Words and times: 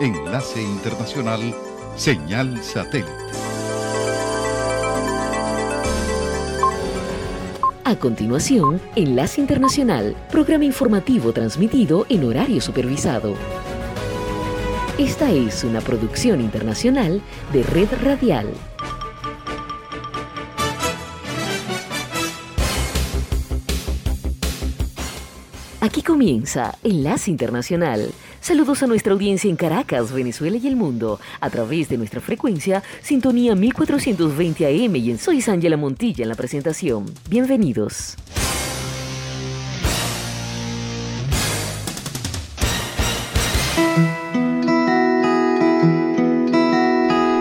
Enlace 0.00 0.62
Internacional 0.62 1.54
Señal 1.94 2.64
Satélite. 2.64 3.12
A 7.84 7.96
continuación, 7.96 8.80
Enlace 8.96 9.42
Internacional, 9.42 10.16
programa 10.30 10.64
informativo 10.64 11.34
transmitido 11.34 12.06
en 12.08 12.24
horario 12.24 12.62
supervisado. 12.62 13.34
Esta 14.96 15.30
es 15.32 15.64
una 15.64 15.82
producción 15.82 16.40
internacional 16.40 17.20
de 17.52 17.62
Red 17.62 17.88
Radial. 18.02 18.54
Aquí 25.82 26.02
comienza 26.02 26.74
Enlace 26.84 27.30
Internacional. 27.30 28.12
Saludos 28.40 28.82
a 28.82 28.86
nuestra 28.86 29.12
audiencia 29.12 29.50
en 29.50 29.56
Caracas, 29.56 30.12
Venezuela 30.12 30.56
y 30.56 30.66
el 30.66 30.74
mundo, 30.74 31.20
a 31.40 31.50
través 31.50 31.90
de 31.90 31.98
nuestra 31.98 32.22
frecuencia 32.22 32.82
Sintonía 33.02 33.54
1420 33.54 34.66
AM 34.66 34.96
y 34.96 35.10
en 35.10 35.18
Soy 35.18 35.44
Ángela 35.46 35.76
Montilla 35.76 36.22
en 36.22 36.30
la 36.30 36.34
presentación. 36.34 37.04
Bienvenidos. 37.28 38.16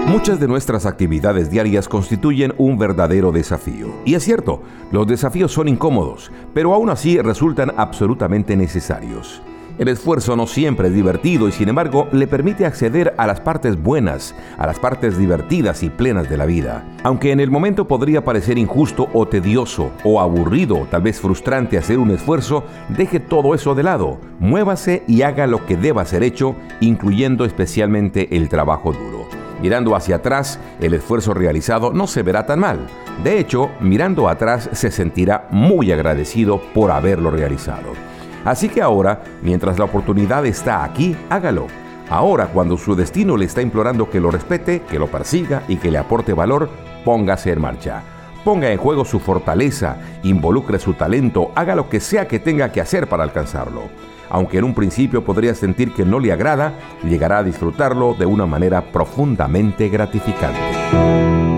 Muchas 0.05 0.39
de 0.41 0.47
nuestras 0.49 0.85
actividades 0.85 1.49
diarias 1.49 1.87
constituyen 1.87 2.53
un 2.57 2.77
verdadero 2.77 3.31
desafío. 3.31 3.93
Y 4.03 4.15
es 4.15 4.23
cierto, 4.23 4.61
los 4.91 5.07
desafíos 5.07 5.53
son 5.53 5.69
incómodos, 5.69 6.29
pero 6.53 6.73
aún 6.73 6.89
así 6.89 7.19
resultan 7.19 7.71
absolutamente 7.77 8.57
necesarios. 8.57 9.41
El 9.79 9.87
esfuerzo 9.87 10.35
no 10.35 10.45
siempre 10.45 10.89
es 10.89 10.93
divertido 10.93 11.47
y 11.47 11.53
sin 11.53 11.69
embargo 11.69 12.09
le 12.11 12.27
permite 12.27 12.65
acceder 12.65 13.13
a 13.15 13.25
las 13.25 13.39
partes 13.39 13.81
buenas, 13.81 14.35
a 14.57 14.67
las 14.67 14.77
partes 14.77 15.17
divertidas 15.17 15.83
y 15.83 15.89
plenas 15.89 16.29
de 16.29 16.35
la 16.35 16.45
vida. 16.45 16.83
Aunque 17.01 17.31
en 17.31 17.39
el 17.39 17.49
momento 17.49 17.87
podría 17.87 18.25
parecer 18.25 18.57
injusto 18.57 19.07
o 19.13 19.25
tedioso 19.25 19.91
o 20.03 20.19
aburrido, 20.19 20.85
tal 20.91 21.03
vez 21.03 21.21
frustrante 21.21 21.77
hacer 21.77 21.97
un 21.97 22.11
esfuerzo, 22.11 22.65
deje 22.89 23.21
todo 23.21 23.55
eso 23.55 23.73
de 23.73 23.83
lado, 23.83 24.19
muévase 24.39 25.03
y 25.07 25.21
haga 25.21 25.47
lo 25.47 25.65
que 25.65 25.77
deba 25.77 26.03
ser 26.03 26.23
hecho, 26.23 26.57
incluyendo 26.81 27.45
especialmente 27.45 28.35
el 28.35 28.49
trabajo 28.49 28.91
duro. 28.91 29.29
Mirando 29.61 29.95
hacia 29.95 30.17
atrás, 30.17 30.59
el 30.81 30.93
esfuerzo 30.93 31.33
realizado 31.33 31.93
no 31.93 32.05
se 32.07 32.21
verá 32.21 32.45
tan 32.45 32.59
mal. 32.59 32.79
De 33.23 33.39
hecho, 33.39 33.69
mirando 33.79 34.27
atrás 34.27 34.69
se 34.73 34.91
sentirá 34.91 35.47
muy 35.51 35.93
agradecido 35.93 36.61
por 36.73 36.91
haberlo 36.91 37.31
realizado. 37.31 38.08
Así 38.45 38.69
que 38.69 38.81
ahora, 38.81 39.21
mientras 39.41 39.77
la 39.77 39.85
oportunidad 39.85 40.45
está 40.45 40.83
aquí, 40.83 41.15
hágalo. 41.29 41.67
Ahora, 42.09 42.47
cuando 42.47 42.77
su 42.77 42.95
destino 42.95 43.37
le 43.37 43.45
está 43.45 43.61
implorando 43.61 44.09
que 44.09 44.19
lo 44.19 44.31
respete, 44.31 44.81
que 44.81 44.99
lo 44.99 45.07
persiga 45.07 45.63
y 45.67 45.77
que 45.77 45.91
le 45.91 45.97
aporte 45.97 46.33
valor, 46.33 46.69
póngase 47.05 47.51
en 47.51 47.61
marcha. 47.61 48.01
Ponga 48.43 48.71
en 48.71 48.77
juego 48.77 49.05
su 49.05 49.19
fortaleza, 49.19 49.97
involucre 50.23 50.79
su 50.79 50.93
talento, 50.93 51.51
haga 51.55 51.75
lo 51.75 51.89
que 51.89 51.99
sea 51.99 52.27
que 52.27 52.39
tenga 52.39 52.71
que 52.71 52.81
hacer 52.81 53.07
para 53.07 53.23
alcanzarlo 53.23 53.83
aunque 54.29 54.59
en 54.59 54.63
un 54.63 54.73
principio 54.73 55.23
podría 55.23 55.55
sentir 55.55 55.93
que 55.93 56.05
no 56.05 56.19
le 56.19 56.31
agrada, 56.31 56.73
llegará 57.03 57.39
a 57.39 57.43
disfrutarlo 57.43 58.13
de 58.13 58.25
una 58.25 58.45
manera 58.45 58.91
profundamente 58.91 59.89
gratificante. 59.89 61.48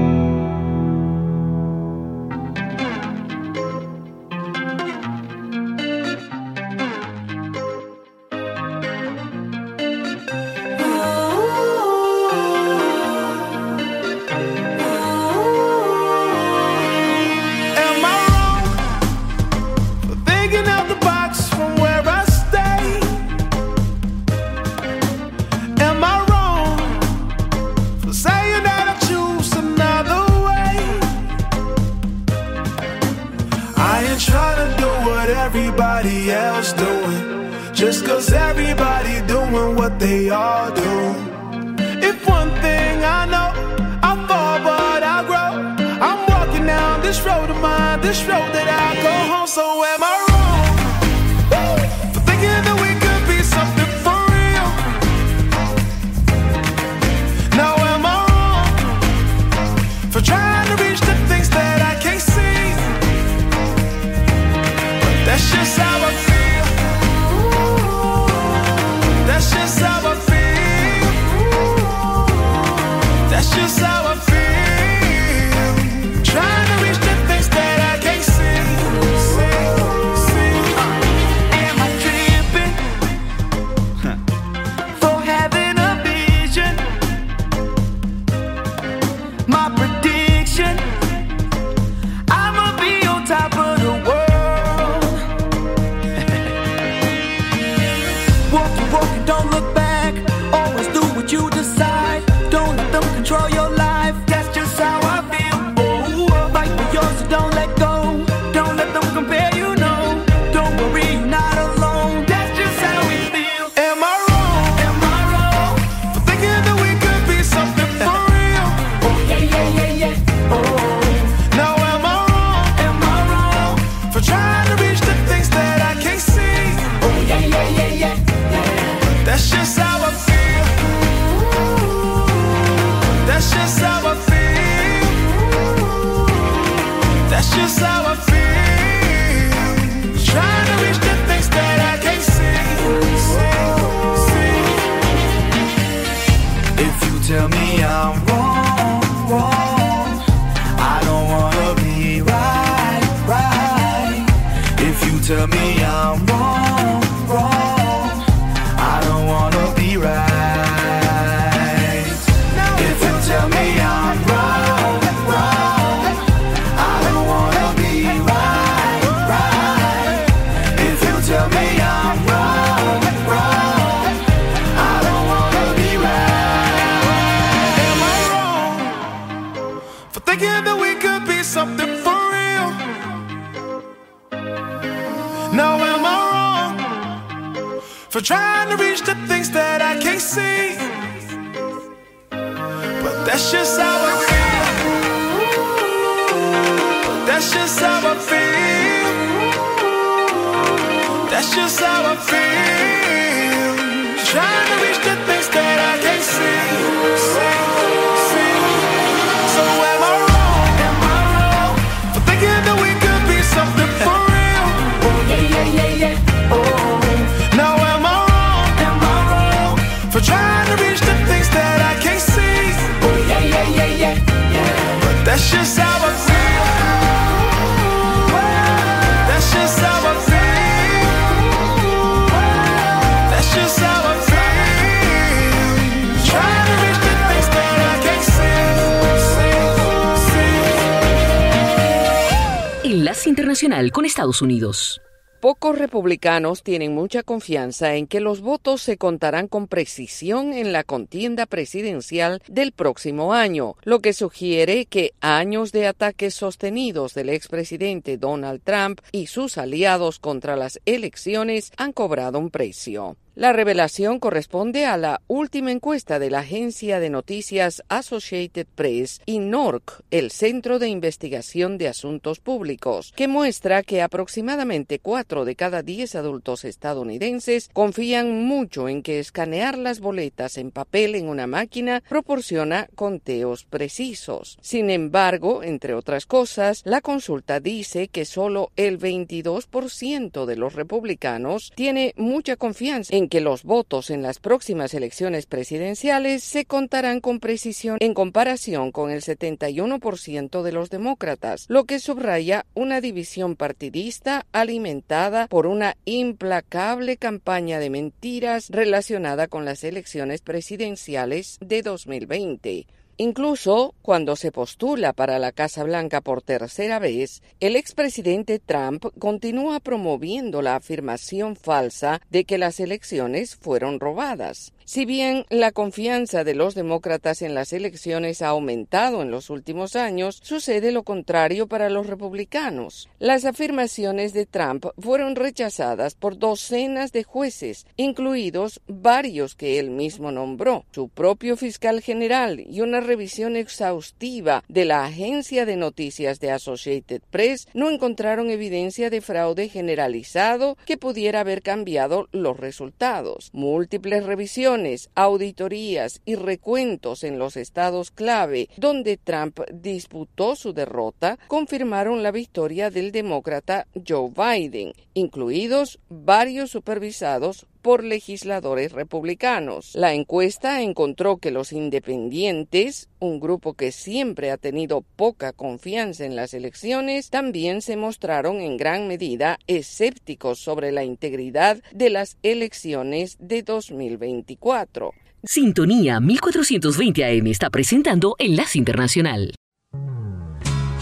Internacional 243.31 243.93
con 243.93 244.03
Estados 244.03 244.41
Unidos. 244.41 245.01
Pocos 245.39 245.79
republicanos 245.79 246.63
tienen 246.63 246.93
mucha 246.93 247.23
confianza 247.23 247.95
en 247.95 248.05
que 248.05 248.19
los 248.19 248.41
votos 248.41 248.81
se 248.81 248.97
contarán 248.97 249.47
con 249.47 249.67
precisión 249.67 250.51
en 250.51 250.73
la 250.73 250.83
contienda 250.83 251.45
presidencial 251.45 252.43
del 252.49 252.73
próximo 252.73 253.33
año, 253.33 253.77
lo 253.83 254.01
que 254.01 254.11
sugiere 254.11 254.85
que 254.85 255.13
años 255.21 255.71
de 255.71 255.87
ataques 255.87 256.35
sostenidos 256.35 257.13
del 257.13 257.29
expresidente 257.29 258.17
Donald 258.17 258.61
Trump 258.65 258.99
y 259.13 259.27
sus 259.27 259.57
aliados 259.57 260.19
contra 260.19 260.57
las 260.57 260.81
elecciones 260.85 261.71
han 261.77 261.93
cobrado 261.93 262.37
un 262.37 262.49
precio. 262.49 263.15
La 263.33 263.53
revelación 263.53 264.19
corresponde 264.19 264.85
a 264.85 264.97
la 264.97 265.21
última 265.27 265.71
encuesta 265.71 266.19
de 266.19 266.29
la 266.29 266.39
agencia 266.39 266.99
de 266.99 267.09
noticias 267.09 267.81
Associated 267.87 268.67
Press 268.75 269.21
y 269.25 269.39
NORC, 269.39 270.01
el 270.11 270.31
Centro 270.31 270.79
de 270.79 270.89
Investigación 270.89 271.77
de 271.77 271.87
Asuntos 271.87 272.41
Públicos, 272.41 273.13
que 273.15 273.29
muestra 273.29 273.83
que 273.83 274.01
aproximadamente 274.01 274.99
4 274.99 275.45
de 275.45 275.55
cada 275.55 275.81
10 275.81 276.15
adultos 276.15 276.65
estadounidenses 276.65 277.69
confían 277.71 278.43
mucho 278.43 278.89
en 278.89 279.01
que 279.01 279.19
escanear 279.19 279.77
las 279.77 280.01
boletas 280.01 280.57
en 280.57 280.71
papel 280.71 281.15
en 281.15 281.29
una 281.29 281.47
máquina 281.47 282.03
proporciona 282.09 282.89
conteos 282.95 283.63
precisos. 283.63 284.57
Sin 284.61 284.89
embargo, 284.89 285.63
entre 285.63 285.93
otras 285.93 286.25
cosas, 286.25 286.81
la 286.83 286.99
consulta 286.99 287.61
dice 287.61 288.09
que 288.09 288.25
solo 288.25 288.71
el 288.75 288.99
22% 288.99 290.45
de 290.45 290.55
los 290.57 290.73
republicanos 290.73 291.71
tiene 291.73 292.13
mucha 292.17 292.57
confianza 292.57 293.15
en 293.15 293.20
que 293.29 293.41
los 293.41 293.63
votos 293.63 294.09
en 294.09 294.21
las 294.21 294.39
próximas 294.39 294.93
elecciones 294.93 295.45
presidenciales 295.45 296.43
se 296.43 296.65
contarán 296.65 297.19
con 297.19 297.39
precisión 297.39 297.97
en 297.99 298.13
comparación 298.13 298.91
con 298.91 299.11
el 299.11 299.21
71% 299.21 300.61
de 300.61 300.71
los 300.71 300.89
demócratas, 300.89 301.65
lo 301.67 301.85
que 301.85 301.99
subraya 301.99 302.65
una 302.73 303.01
división 303.01 303.55
partidista 303.55 304.45
alimentada 304.51 305.47
por 305.47 305.67
una 305.67 305.97
implacable 306.05 307.17
campaña 307.17 307.79
de 307.79 307.89
mentiras 307.89 308.69
relacionada 308.69 309.47
con 309.47 309.65
las 309.65 309.83
elecciones 309.83 310.41
presidenciales 310.41 311.57
de 311.61 311.81
2020. 311.81 312.87
Incluso 313.23 313.93
cuando 314.01 314.35
se 314.35 314.51
postula 314.51 315.13
para 315.13 315.37
la 315.37 315.51
Casa 315.51 315.83
Blanca 315.83 316.21
por 316.21 316.41
tercera 316.41 316.97
vez, 316.97 317.43
el 317.59 317.75
expresidente 317.75 318.57
Trump 318.57 319.05
continúa 319.19 319.79
promoviendo 319.79 320.63
la 320.63 320.75
afirmación 320.75 321.55
falsa 321.55 322.19
de 322.31 322.45
que 322.45 322.57
las 322.57 322.79
elecciones 322.79 323.55
fueron 323.55 323.99
robadas. 323.99 324.73
Si 324.91 325.05
bien 325.05 325.45
la 325.49 325.71
confianza 325.71 326.43
de 326.43 326.53
los 326.53 326.75
demócratas 326.75 327.41
en 327.41 327.55
las 327.55 327.71
elecciones 327.71 328.41
ha 328.41 328.49
aumentado 328.49 329.21
en 329.21 329.31
los 329.31 329.49
últimos 329.49 329.95
años, 329.95 330.41
sucede 330.43 330.91
lo 330.91 331.03
contrario 331.03 331.67
para 331.67 331.89
los 331.89 332.07
republicanos. 332.07 333.07
Las 333.17 333.45
afirmaciones 333.45 334.33
de 334.33 334.45
Trump 334.45 334.87
fueron 334.99 335.37
rechazadas 335.37 336.15
por 336.15 336.37
docenas 336.37 337.13
de 337.13 337.23
jueces, 337.23 337.85
incluidos 337.95 338.81
varios 338.85 339.55
que 339.55 339.79
él 339.79 339.91
mismo 339.91 340.29
nombró, 340.33 340.83
su 340.91 341.07
propio 341.07 341.55
fiscal 341.55 342.01
general 342.01 342.59
y 342.59 342.81
una 342.81 342.99
revisión 342.99 343.55
exhaustiva 343.55 344.61
de 344.67 344.83
la 344.83 345.05
agencia 345.05 345.65
de 345.65 345.77
noticias 345.77 346.41
de 346.41 346.51
Associated 346.51 347.21
Press 347.29 347.69
no 347.73 347.89
encontraron 347.89 348.49
evidencia 348.49 349.09
de 349.09 349.21
fraude 349.21 349.69
generalizado 349.69 350.77
que 350.85 350.97
pudiera 350.97 351.39
haber 351.39 351.61
cambiado 351.61 352.27
los 352.33 352.59
resultados. 352.59 353.51
Múltiples 353.53 354.25
revisiones 354.25 354.80
auditorías 355.15 356.21
y 356.25 356.35
recuentos 356.35 357.23
en 357.23 357.37
los 357.37 357.57
estados 357.57 358.11
clave 358.11 358.69
donde 358.77 359.17
Trump 359.17 359.59
disputó 359.71 360.55
su 360.55 360.73
derrota 360.73 361.37
confirmaron 361.47 362.23
la 362.23 362.31
victoria 362.31 362.89
del 362.89 363.11
demócrata 363.11 363.87
Joe 364.07 364.31
Biden, 364.31 364.93
incluidos 365.13 365.99
varios 366.09 366.71
supervisados 366.71 367.67
por 367.81 368.03
legisladores 368.03 368.91
republicanos. 368.91 369.91
La 369.95 370.13
encuesta 370.13 370.81
encontró 370.81 371.37
que 371.37 371.51
los 371.51 371.71
independientes, 371.71 373.09
un 373.19 373.39
grupo 373.39 373.73
que 373.73 373.91
siempre 373.91 374.51
ha 374.51 374.57
tenido 374.57 375.01
poca 375.15 375.53
confianza 375.53 376.25
en 376.25 376.35
las 376.35 376.53
elecciones, 376.53 377.29
también 377.29 377.81
se 377.81 377.97
mostraron 377.97 378.61
en 378.61 378.77
gran 378.77 379.07
medida 379.07 379.59
escépticos 379.67 380.59
sobre 380.59 380.91
la 380.91 381.03
integridad 381.03 381.81
de 381.91 382.09
las 382.09 382.37
elecciones 382.43 383.37
de 383.39 383.63
2024. 383.63 385.13
Sintonía 385.43 386.19
1420 386.19 387.25
AM 387.25 387.47
está 387.47 387.69
presentando 387.69 388.35
Enlace 388.37 388.77
Internacional. 388.77 389.55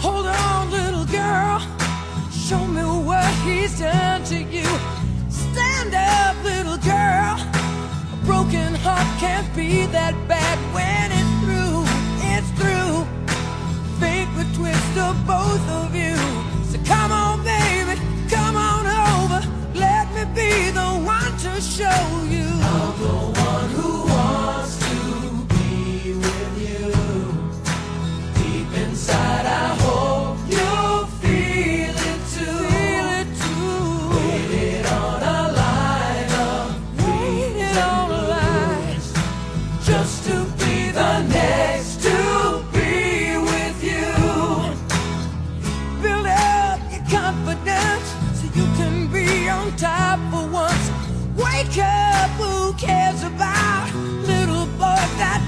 Hold 0.02 0.26
on, 0.26 0.70
little 0.70 1.04
girl. 1.04 1.60
Show 2.32 2.66
me 2.66 2.82
what 2.82 3.30
he's 3.44 3.78
done 3.78 4.24
to 4.24 4.36
you. 4.50 4.59
Girl. 6.84 7.36
A 8.14 8.18
broken 8.24 8.74
heart 8.76 9.06
can't 9.20 9.54
be 9.54 9.84
that 9.86 10.14
bad 10.26 10.58
when 10.72 11.12
it's 11.12 11.34
through. 11.42 11.84
It's 12.32 12.50
through. 12.58 13.04
Fate 14.00 14.28
would 14.36 14.52
twist 14.54 14.96
of 14.96 15.14
both 15.26 15.66
of 15.68 15.94
you. 15.94 16.16
So 16.64 16.78
come 16.84 17.12
on, 17.12 17.44
baby, 17.44 18.00
come 18.30 18.56
on 18.56 18.86
over. 18.86 19.40
Let 19.74 20.08
me 20.14 20.24
be 20.34 20.70
the 20.70 20.90
one 21.04 21.36
to 21.44 21.60
show 21.60 22.24
you. 22.30 22.39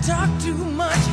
Talk 0.03 0.29
too 0.41 0.55
much? 0.55 1.12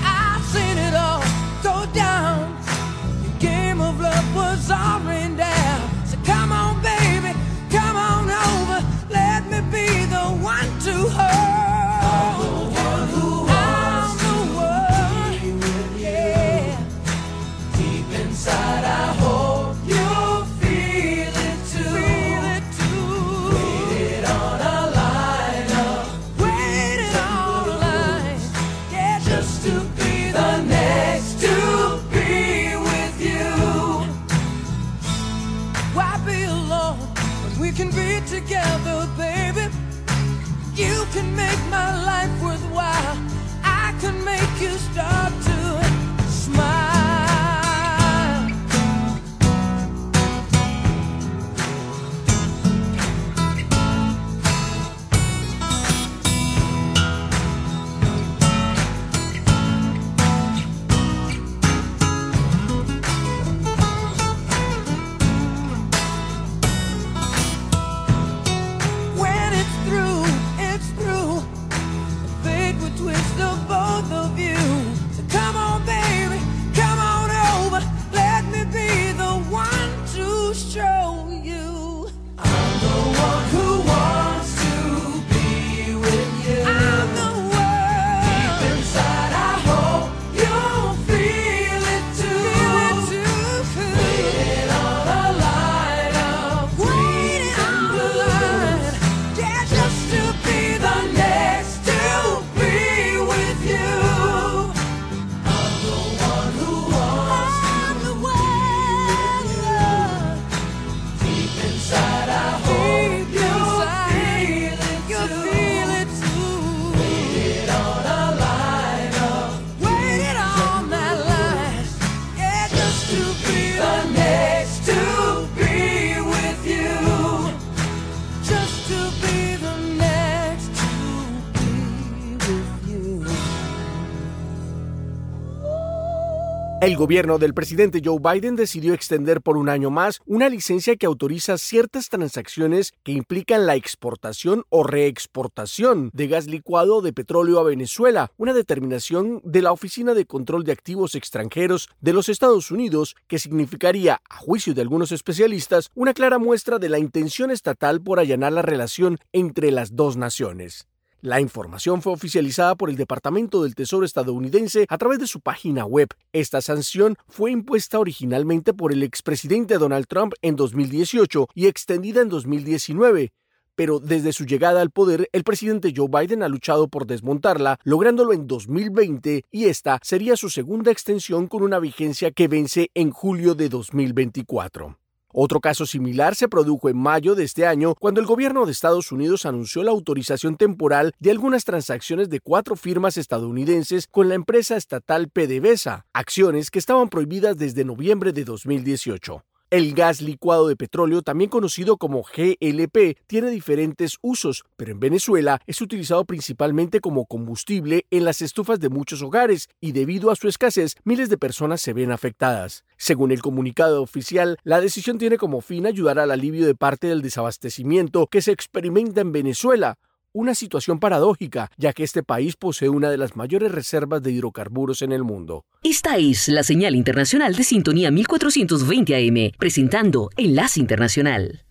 El 136.90 136.98
gobierno 136.98 137.38
del 137.38 137.54
presidente 137.54 138.02
Joe 138.04 138.18
Biden 138.20 138.56
decidió 138.56 138.96
extender 138.96 139.42
por 139.42 139.58
un 139.58 139.70
año 139.70 139.92
más 139.92 140.22
una 140.26 140.50
licencia 140.50 140.96
que 140.96 141.06
autoriza 141.06 141.60
ciertas 141.60 142.10
transacciones 142.10 142.94
que 143.04 143.12
implican 143.12 143.68
la 143.68 143.76
exportación 143.76 144.64
o 144.70 144.82
reexportación 144.82 146.10
de 146.14 146.28
gas 146.28 146.48
licuado 146.48 147.04
de 147.04 147.14
petróleo 147.14 147.60
a 147.60 147.64
Venezuela, 147.64 148.32
una 148.38 148.56
determinación 148.56 149.40
de 149.44 149.62
la 149.62 149.72
Oficina 149.72 150.16
de 150.16 150.26
Control 150.26 150.64
de 150.64 150.72
Activos 150.72 151.14
Extranjeros 151.14 151.90
de 152.02 152.14
los 152.14 152.28
Estados 152.28 152.72
Unidos 152.72 153.16
que 153.28 153.38
significaría, 153.38 154.20
a 154.28 154.38
juicio 154.38 154.74
de 154.74 154.82
algunos 154.82 155.12
especialistas, 155.12 155.92
una 155.94 156.16
clara 156.16 156.40
muestra 156.40 156.80
de 156.80 156.90
la 156.90 156.98
intención 156.98 157.52
estatal 157.52 158.02
por 158.02 158.20
allanar 158.20 158.54
la 158.54 158.64
relación 158.64 159.20
entre 159.32 159.70
las 159.70 159.96
dos 159.96 160.18
naciones. 160.18 160.89
La 161.22 161.42
información 161.42 162.02
fue 162.02 162.14
oficializada 162.14 162.76
por 162.76 162.90
el 162.90 162.96
Departamento 162.96 163.62
del 163.62 163.76
Tesoro 163.76 164.06
estadounidense 164.06 164.86
a 164.88 164.98
través 164.98 165.20
de 165.20 165.28
su 165.28 165.42
página 165.42 165.86
web. 165.86 166.08
Esta 166.32 166.62
sanción 166.62 167.18
fue 167.28 167.52
impuesta 167.52 168.00
originalmente 168.00 168.74
por 168.74 168.94
el 168.94 169.04
expresidente 169.04 169.78
Donald 169.78 170.08
Trump 170.08 170.34
en 170.42 170.56
2018 170.56 171.48
y 171.56 171.68
extendida 171.68 172.22
en 172.22 172.30
2019 172.30 173.34
pero 173.76 174.02
desde 174.02 174.34
su 174.34 174.46
llegada 174.46 174.82
al 174.82 174.92
poder, 174.92 175.30
el 175.32 175.46
presidente 175.46 175.94
Joe 175.96 176.10
Biden 176.10 176.44
ha 176.44 176.50
luchado 176.50 176.90
por 176.90 177.08
desmontarla, 177.08 177.80
lográndolo 177.86 178.34
en 178.34 178.46
2020 178.46 179.46
y 179.50 179.66
esta 179.68 180.00
sería 180.04 180.36
su 180.36 180.50
segunda 180.50 180.92
extensión 180.92 181.48
con 181.48 181.64
una 181.64 181.80
vigencia 181.80 182.32
que 182.32 182.50
vence 182.50 182.92
en 182.94 183.12
julio 183.12 183.56
de 183.56 183.70
2024. 183.70 184.99
Otro 185.32 185.60
caso 185.60 185.86
similar 185.86 186.36
se 186.36 186.48
produjo 186.48 186.90
en 186.90 186.98
mayo 186.98 187.36
de 187.36 187.44
este 187.44 187.68
año 187.68 187.94
cuando 188.00 188.20
el 188.20 188.26
gobierno 188.26 188.66
de 188.66 188.72
Estados 188.72 189.12
Unidos 189.12 189.46
anunció 189.46 189.84
la 189.84 189.92
autorización 189.92 190.58
temporal 190.58 191.14
de 191.20 191.32
algunas 191.32 191.66
transacciones 191.66 192.30
de 192.30 192.40
cuatro 192.40 192.76
firmas 192.76 193.16
estadounidenses 193.16 194.08
con 194.08 194.28
la 194.28 194.36
empresa 194.36 194.76
estatal 194.76 195.30
PDVSA, 195.30 196.08
acciones 196.14 196.72
que 196.72 196.80
estaban 196.80 197.10
prohibidas 197.10 197.58
desde 197.58 197.86
noviembre 197.86 198.34
de 198.34 198.44
2018. 198.44 199.44
El 199.72 199.94
gas 199.94 200.20
licuado 200.20 200.68
de 200.68 200.76
petróleo, 200.76 201.22
también 201.22 201.52
conocido 201.52 201.98
como 201.98 202.24
GLP, 202.24 203.20
tiene 203.28 203.52
diferentes 203.52 204.18
usos, 204.24 204.66
pero 204.76 204.92
en 204.92 205.00
Venezuela 205.00 205.62
es 205.68 205.80
utilizado 205.80 206.26
principalmente 206.26 207.02
como 207.02 207.28
combustible 207.28 208.08
en 208.10 208.26
las 208.26 208.42
estufas 208.42 208.80
de 208.80 208.90
muchos 208.90 209.22
hogares 209.22 209.70
y 209.80 209.92
debido 209.92 210.32
a 210.32 210.36
su 210.36 210.48
escasez 210.48 210.96
miles 211.04 211.30
de 211.30 211.38
personas 211.38 211.82
se 211.82 211.94
ven 211.94 212.12
afectadas. 212.12 212.84
Según 212.98 213.32
el 213.32 213.44
comunicado 213.44 214.02
oficial, 214.02 214.58
la 214.64 214.82
decisión 214.82 215.20
tiene 215.20 215.38
como 215.38 215.62
fin 215.62 215.86
ayudar 215.86 216.18
al 216.18 216.32
alivio 216.32 216.66
de 216.66 216.74
parte 216.74 217.06
del 217.06 217.22
desabastecimiento 217.22 218.26
que 218.26 218.42
se 218.42 218.52
experimenta 218.52 219.22
en 219.22 219.32
Venezuela, 219.32 220.00
una 220.34 220.56
situación 220.56 221.00
paradójica, 221.00 221.72
ya 221.78 221.94
que 221.94 222.04
este 222.04 222.24
país 222.24 222.56
posee 222.56 222.90
una 222.90 223.10
de 223.10 223.18
las 223.18 223.36
mayores 223.36 223.72
reservas 223.72 224.22
de 224.22 224.32
hidrocarburos 224.32 225.02
en 225.02 225.12
el 225.12 225.24
mundo. 225.24 225.66
Esta 225.84 226.18
es 226.18 226.48
la 226.50 226.64
señal 226.64 226.96
internacional 226.96 227.56
de 227.56 227.64
sintonía 227.64 228.12
1420 228.12 229.16
AM, 229.16 229.52
presentando 229.58 230.30
Enlace 230.38 230.80
Internacional. 230.80 231.69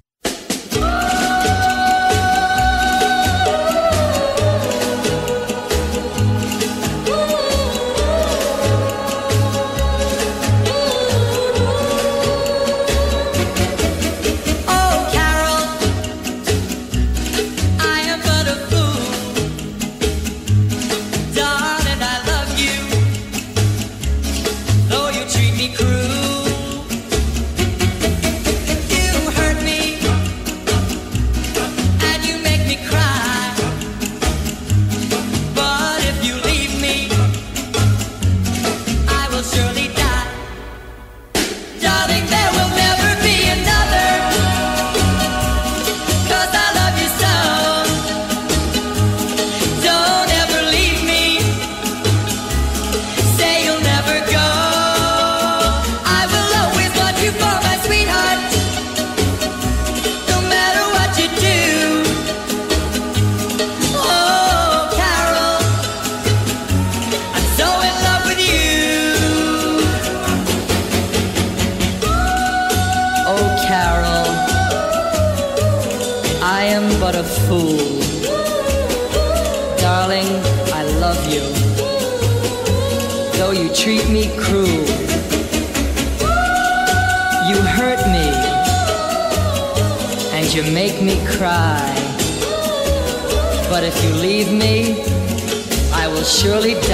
cry. 91.38 91.94
But 93.70 93.84
if 93.84 93.94
you 94.02 94.12
leave 94.14 94.50
me, 94.50 95.00
I 95.92 96.08
will 96.08 96.24
surely 96.24 96.74
die. 96.74 96.87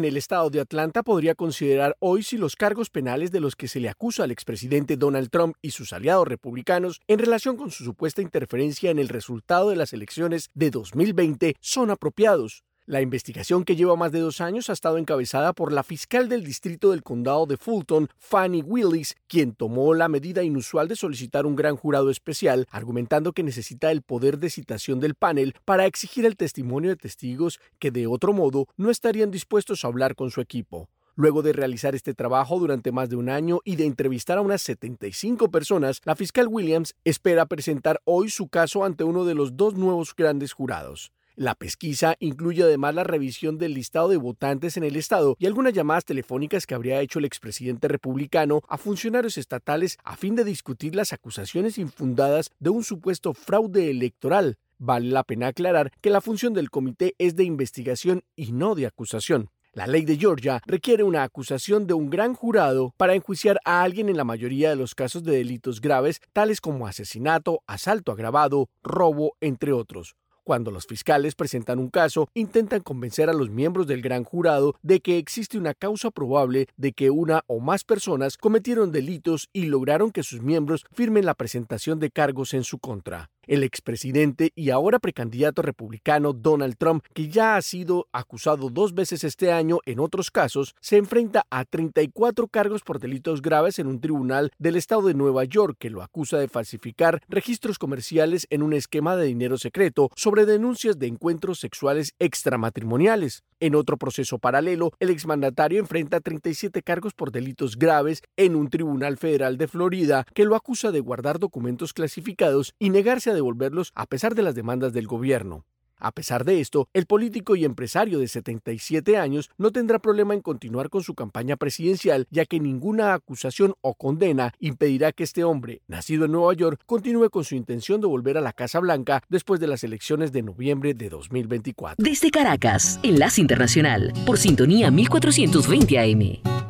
En 0.00 0.06
el 0.06 0.16
estado 0.16 0.48
de 0.48 0.60
Atlanta 0.60 1.02
podría 1.02 1.34
considerar 1.34 1.94
hoy 2.00 2.22
si 2.22 2.38
los 2.38 2.56
cargos 2.56 2.88
penales 2.88 3.30
de 3.30 3.40
los 3.40 3.54
que 3.54 3.68
se 3.68 3.80
le 3.80 3.90
acusa 3.90 4.24
al 4.24 4.30
expresidente 4.30 4.96
Donald 4.96 5.28
Trump 5.30 5.56
y 5.60 5.72
sus 5.72 5.92
aliados 5.92 6.26
republicanos 6.26 7.00
en 7.06 7.18
relación 7.18 7.56
con 7.58 7.70
su 7.70 7.84
supuesta 7.84 8.22
interferencia 8.22 8.90
en 8.90 8.98
el 8.98 9.08
resultado 9.08 9.68
de 9.68 9.76
las 9.76 9.92
elecciones 9.92 10.48
de 10.54 10.70
2020 10.70 11.54
son 11.60 11.90
apropiados. 11.90 12.64
La 12.86 13.02
investigación 13.02 13.64
que 13.64 13.76
lleva 13.76 13.94
más 13.94 14.10
de 14.10 14.20
dos 14.20 14.40
años 14.40 14.70
ha 14.70 14.72
estado 14.72 14.96
encabezada 14.96 15.52
por 15.52 15.70
la 15.70 15.82
fiscal 15.82 16.28
del 16.28 16.42
distrito 16.42 16.90
del 16.90 17.02
condado 17.02 17.46
de 17.46 17.56
Fulton, 17.56 18.08
Fanny 18.16 18.62
Willis, 18.62 19.16
quien 19.28 19.54
tomó 19.54 19.94
la 19.94 20.08
medida 20.08 20.42
inusual 20.42 20.88
de 20.88 20.96
solicitar 20.96 21.44
un 21.44 21.56
gran 21.56 21.76
jurado 21.76 22.10
especial, 22.10 22.66
argumentando 22.70 23.32
que 23.32 23.42
necesita 23.42 23.92
el 23.92 24.02
poder 24.02 24.38
de 24.38 24.50
citación 24.50 24.98
del 24.98 25.14
panel 25.14 25.54
para 25.64 25.86
exigir 25.86 26.24
el 26.24 26.36
testimonio 26.36 26.90
de 26.90 26.96
testigos 26.96 27.60
que 27.78 27.90
de 27.90 28.06
otro 28.06 28.32
modo 28.32 28.66
no 28.76 28.90
estarían 28.90 29.30
dispuestos 29.30 29.84
a 29.84 29.88
hablar 29.88 30.16
con 30.16 30.30
su 30.30 30.40
equipo. 30.40 30.88
Luego 31.16 31.42
de 31.42 31.52
realizar 31.52 31.94
este 31.94 32.14
trabajo 32.14 32.58
durante 32.58 32.92
más 32.92 33.10
de 33.10 33.16
un 33.16 33.28
año 33.28 33.60
y 33.62 33.76
de 33.76 33.84
entrevistar 33.84 34.38
a 34.38 34.40
unas 34.40 34.62
75 34.62 35.50
personas, 35.50 36.00
la 36.04 36.16
fiscal 36.16 36.48
Williams 36.48 36.94
espera 37.04 37.44
presentar 37.44 38.00
hoy 38.04 38.30
su 38.30 38.48
caso 38.48 38.84
ante 38.84 39.04
uno 39.04 39.26
de 39.26 39.34
los 39.34 39.56
dos 39.56 39.74
nuevos 39.74 40.16
grandes 40.16 40.54
jurados. 40.54 41.12
La 41.40 41.54
pesquisa 41.54 42.16
incluye 42.20 42.64
además 42.64 42.94
la 42.94 43.02
revisión 43.02 43.56
del 43.56 43.72
listado 43.72 44.10
de 44.10 44.18
votantes 44.18 44.76
en 44.76 44.84
el 44.84 44.94
estado 44.94 45.36
y 45.38 45.46
algunas 45.46 45.72
llamadas 45.72 46.04
telefónicas 46.04 46.66
que 46.66 46.74
habría 46.74 47.00
hecho 47.00 47.18
el 47.18 47.24
expresidente 47.24 47.88
republicano 47.88 48.60
a 48.68 48.76
funcionarios 48.76 49.38
estatales 49.38 49.96
a 50.04 50.16
fin 50.16 50.34
de 50.34 50.44
discutir 50.44 50.94
las 50.94 51.14
acusaciones 51.14 51.78
infundadas 51.78 52.50
de 52.58 52.68
un 52.68 52.84
supuesto 52.84 53.32
fraude 53.32 53.90
electoral. 53.90 54.58
Vale 54.76 55.08
la 55.08 55.24
pena 55.24 55.46
aclarar 55.46 55.92
que 56.02 56.10
la 56.10 56.20
función 56.20 56.52
del 56.52 56.68
comité 56.68 57.14
es 57.16 57.36
de 57.36 57.44
investigación 57.44 58.22
y 58.36 58.52
no 58.52 58.74
de 58.74 58.84
acusación. 58.84 59.48
La 59.72 59.86
ley 59.86 60.04
de 60.04 60.18
Georgia 60.18 60.60
requiere 60.66 61.04
una 61.04 61.22
acusación 61.22 61.86
de 61.86 61.94
un 61.94 62.10
gran 62.10 62.34
jurado 62.34 62.92
para 62.98 63.14
enjuiciar 63.14 63.58
a 63.64 63.80
alguien 63.80 64.10
en 64.10 64.18
la 64.18 64.24
mayoría 64.24 64.68
de 64.68 64.76
los 64.76 64.94
casos 64.94 65.24
de 65.24 65.32
delitos 65.32 65.80
graves, 65.80 66.20
tales 66.34 66.60
como 66.60 66.86
asesinato, 66.86 67.62
asalto 67.66 68.12
agravado, 68.12 68.68
robo, 68.82 69.38
entre 69.40 69.72
otros. 69.72 70.16
Cuando 70.44 70.70
los 70.70 70.86
fiscales 70.86 71.34
presentan 71.34 71.78
un 71.78 71.90
caso, 71.90 72.28
intentan 72.34 72.80
convencer 72.80 73.28
a 73.28 73.34
los 73.34 73.50
miembros 73.50 73.86
del 73.86 74.02
gran 74.02 74.24
jurado 74.24 74.74
de 74.82 75.00
que 75.00 75.18
existe 75.18 75.58
una 75.58 75.74
causa 75.74 76.10
probable 76.10 76.68
de 76.76 76.92
que 76.92 77.10
una 77.10 77.42
o 77.46 77.60
más 77.60 77.84
personas 77.84 78.36
cometieron 78.36 78.90
delitos 78.90 79.48
y 79.52 79.66
lograron 79.66 80.10
que 80.10 80.22
sus 80.22 80.40
miembros 80.40 80.84
firmen 80.92 81.26
la 81.26 81.34
presentación 81.34 81.98
de 82.00 82.10
cargos 82.10 82.54
en 82.54 82.64
su 82.64 82.78
contra. 82.78 83.30
El 83.50 83.64
expresidente 83.64 84.52
y 84.54 84.70
ahora 84.70 85.00
precandidato 85.00 85.60
republicano 85.60 86.32
Donald 86.32 86.76
Trump, 86.78 87.04
que 87.12 87.26
ya 87.26 87.56
ha 87.56 87.62
sido 87.62 88.06
acusado 88.12 88.70
dos 88.70 88.94
veces 88.94 89.24
este 89.24 89.50
año 89.50 89.80
en 89.86 89.98
otros 89.98 90.30
casos, 90.30 90.76
se 90.80 90.98
enfrenta 90.98 91.44
a 91.50 91.64
34 91.64 92.46
cargos 92.46 92.82
por 92.82 93.00
delitos 93.00 93.42
graves 93.42 93.80
en 93.80 93.88
un 93.88 94.00
tribunal 94.00 94.52
del 94.60 94.76
estado 94.76 95.08
de 95.08 95.14
Nueva 95.14 95.42
York 95.42 95.78
que 95.80 95.90
lo 95.90 96.00
acusa 96.00 96.38
de 96.38 96.46
falsificar 96.46 97.24
registros 97.28 97.80
comerciales 97.80 98.46
en 98.50 98.62
un 98.62 98.72
esquema 98.72 99.16
de 99.16 99.26
dinero 99.26 99.58
secreto 99.58 100.10
sobre 100.14 100.46
denuncias 100.46 101.00
de 101.00 101.08
encuentros 101.08 101.58
sexuales 101.58 102.14
extramatrimoniales. 102.20 103.42
En 103.58 103.74
otro 103.74 103.96
proceso 103.96 104.38
paralelo, 104.38 104.92
el 105.00 105.10
exmandatario 105.10 105.80
enfrenta 105.80 106.20
37 106.20 106.82
cargos 106.82 107.14
por 107.14 107.32
delitos 107.32 107.76
graves 107.76 108.22
en 108.36 108.54
un 108.54 108.70
tribunal 108.70 109.18
federal 109.18 109.58
de 109.58 109.66
Florida 109.66 110.24
que 110.34 110.44
lo 110.44 110.54
acusa 110.54 110.92
de 110.92 111.00
guardar 111.00 111.40
documentos 111.40 111.92
clasificados 111.92 112.74
y 112.78 112.90
negarse 112.90 113.30
a 113.30 113.39
devolverlos 113.40 113.92
a 113.94 114.06
pesar 114.06 114.34
de 114.34 114.42
las 114.42 114.54
demandas 114.54 114.92
del 114.92 115.06
gobierno. 115.06 115.64
A 116.00 116.12
pesar 116.12 116.44
de 116.44 116.60
esto, 116.60 116.88
el 116.94 117.04
político 117.04 117.56
y 117.56 117.64
empresario 117.64 118.18
de 118.18 118.26
77 118.26 119.18
años 119.18 119.50
no 119.58 119.70
tendrá 119.70 119.98
problema 119.98 120.32
en 120.32 120.40
continuar 120.40 120.88
con 120.88 121.02
su 121.02 121.14
campaña 121.14 121.56
presidencial, 121.56 122.26
ya 122.30 122.46
que 122.46 122.58
ninguna 122.58 123.12
acusación 123.12 123.74
o 123.82 123.94
condena 123.94 124.54
impedirá 124.58 125.12
que 125.12 125.24
este 125.24 125.44
hombre, 125.44 125.82
nacido 125.88 126.24
en 126.24 126.32
Nueva 126.32 126.54
York, 126.54 126.80
continúe 126.86 127.28
con 127.28 127.44
su 127.44 127.54
intención 127.54 128.00
de 128.00 128.06
volver 128.06 128.38
a 128.38 128.40
la 128.40 128.54
Casa 128.54 128.80
Blanca 128.80 129.22
después 129.28 129.60
de 129.60 129.66
las 129.66 129.84
elecciones 129.84 130.32
de 130.32 130.42
noviembre 130.42 130.94
de 130.94 131.10
2024. 131.10 132.02
Desde 132.02 132.30
Caracas, 132.30 132.98
Enlace 133.02 133.42
Internacional, 133.42 134.14
por 134.24 134.38
sintonía 134.38 134.90
1420 134.90 135.98
AM. 135.98 136.69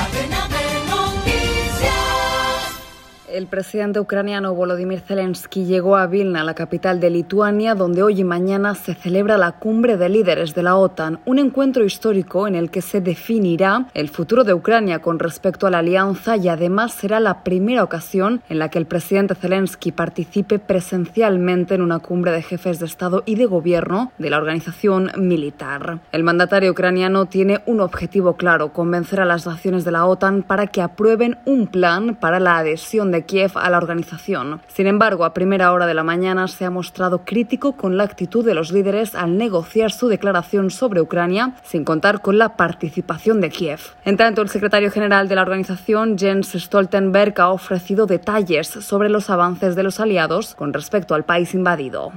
El 3.31 3.47
presidente 3.47 4.01
ucraniano 4.01 4.53
Volodymyr 4.53 4.99
Zelensky 4.99 5.63
llegó 5.63 5.95
a 5.95 6.05
Vilna, 6.05 6.43
la 6.43 6.53
capital 6.53 6.99
de 6.99 7.09
Lituania, 7.09 7.75
donde 7.75 8.03
hoy 8.03 8.19
y 8.19 8.23
mañana 8.25 8.75
se 8.75 8.93
celebra 8.93 9.37
la 9.37 9.53
cumbre 9.53 9.95
de 9.95 10.09
líderes 10.09 10.53
de 10.53 10.63
la 10.63 10.75
OTAN, 10.75 11.21
un 11.23 11.39
encuentro 11.39 11.85
histórico 11.85 12.45
en 12.45 12.55
el 12.55 12.69
que 12.69 12.81
se 12.81 12.99
definirá 12.99 13.87
el 13.93 14.09
futuro 14.09 14.43
de 14.43 14.53
Ucrania 14.53 14.99
con 14.99 15.17
respecto 15.17 15.65
a 15.65 15.69
la 15.69 15.77
alianza 15.77 16.35
y 16.35 16.49
además 16.49 16.91
será 16.91 17.21
la 17.21 17.41
primera 17.41 17.85
ocasión 17.85 18.41
en 18.49 18.59
la 18.59 18.67
que 18.67 18.79
el 18.79 18.85
presidente 18.85 19.33
Zelensky 19.33 19.93
participe 19.93 20.59
presencialmente 20.59 21.75
en 21.75 21.83
una 21.83 21.99
cumbre 21.99 22.33
de 22.33 22.41
jefes 22.41 22.79
de 22.79 22.85
Estado 22.85 23.23
y 23.25 23.35
de 23.35 23.45
Gobierno 23.45 24.11
de 24.17 24.29
la 24.29 24.39
organización 24.39 25.09
militar. 25.15 26.01
El 26.11 26.25
mandatario 26.25 26.71
ucraniano 26.71 27.27
tiene 27.27 27.61
un 27.65 27.79
objetivo 27.79 28.35
claro, 28.35 28.73
convencer 28.73 29.21
a 29.21 29.25
las 29.25 29.45
naciones 29.45 29.85
de 29.85 29.91
la 29.91 30.05
OTAN 30.05 30.43
para 30.43 30.67
que 30.67 30.81
aprueben 30.81 31.37
un 31.45 31.67
plan 31.67 32.15
para 32.15 32.41
la 32.41 32.57
adhesión 32.57 33.09
de 33.11 33.20
Kiev 33.23 33.51
a 33.55 33.69
la 33.69 33.77
organización. 33.77 34.61
Sin 34.67 34.87
embargo, 34.87 35.25
a 35.25 35.33
primera 35.33 35.71
hora 35.73 35.87
de 35.87 35.93
la 35.93 36.03
mañana 36.03 36.47
se 36.47 36.65
ha 36.65 36.69
mostrado 36.69 37.25
crítico 37.25 37.73
con 37.73 37.97
la 37.97 38.03
actitud 38.03 38.45
de 38.45 38.53
los 38.53 38.71
líderes 38.71 39.15
al 39.15 39.37
negociar 39.37 39.91
su 39.91 40.07
declaración 40.07 40.71
sobre 40.71 41.01
Ucrania 41.01 41.55
sin 41.63 41.83
contar 41.83 42.21
con 42.21 42.37
la 42.37 42.55
participación 42.55 43.41
de 43.41 43.49
Kiev. 43.49 43.79
En 44.05 44.17
tanto, 44.17 44.41
el 44.41 44.49
secretario 44.49 44.91
general 44.91 45.27
de 45.27 45.35
la 45.35 45.41
organización, 45.41 46.17
Jens 46.17 46.53
Stoltenberg, 46.53 47.39
ha 47.39 47.49
ofrecido 47.49 48.05
detalles 48.05 48.67
sobre 48.67 49.09
los 49.09 49.29
avances 49.29 49.75
de 49.75 49.83
los 49.83 49.99
aliados 49.99 50.55
con 50.55 50.73
respecto 50.73 51.15
al 51.15 51.25
país 51.25 51.53
invadido. 51.53 52.11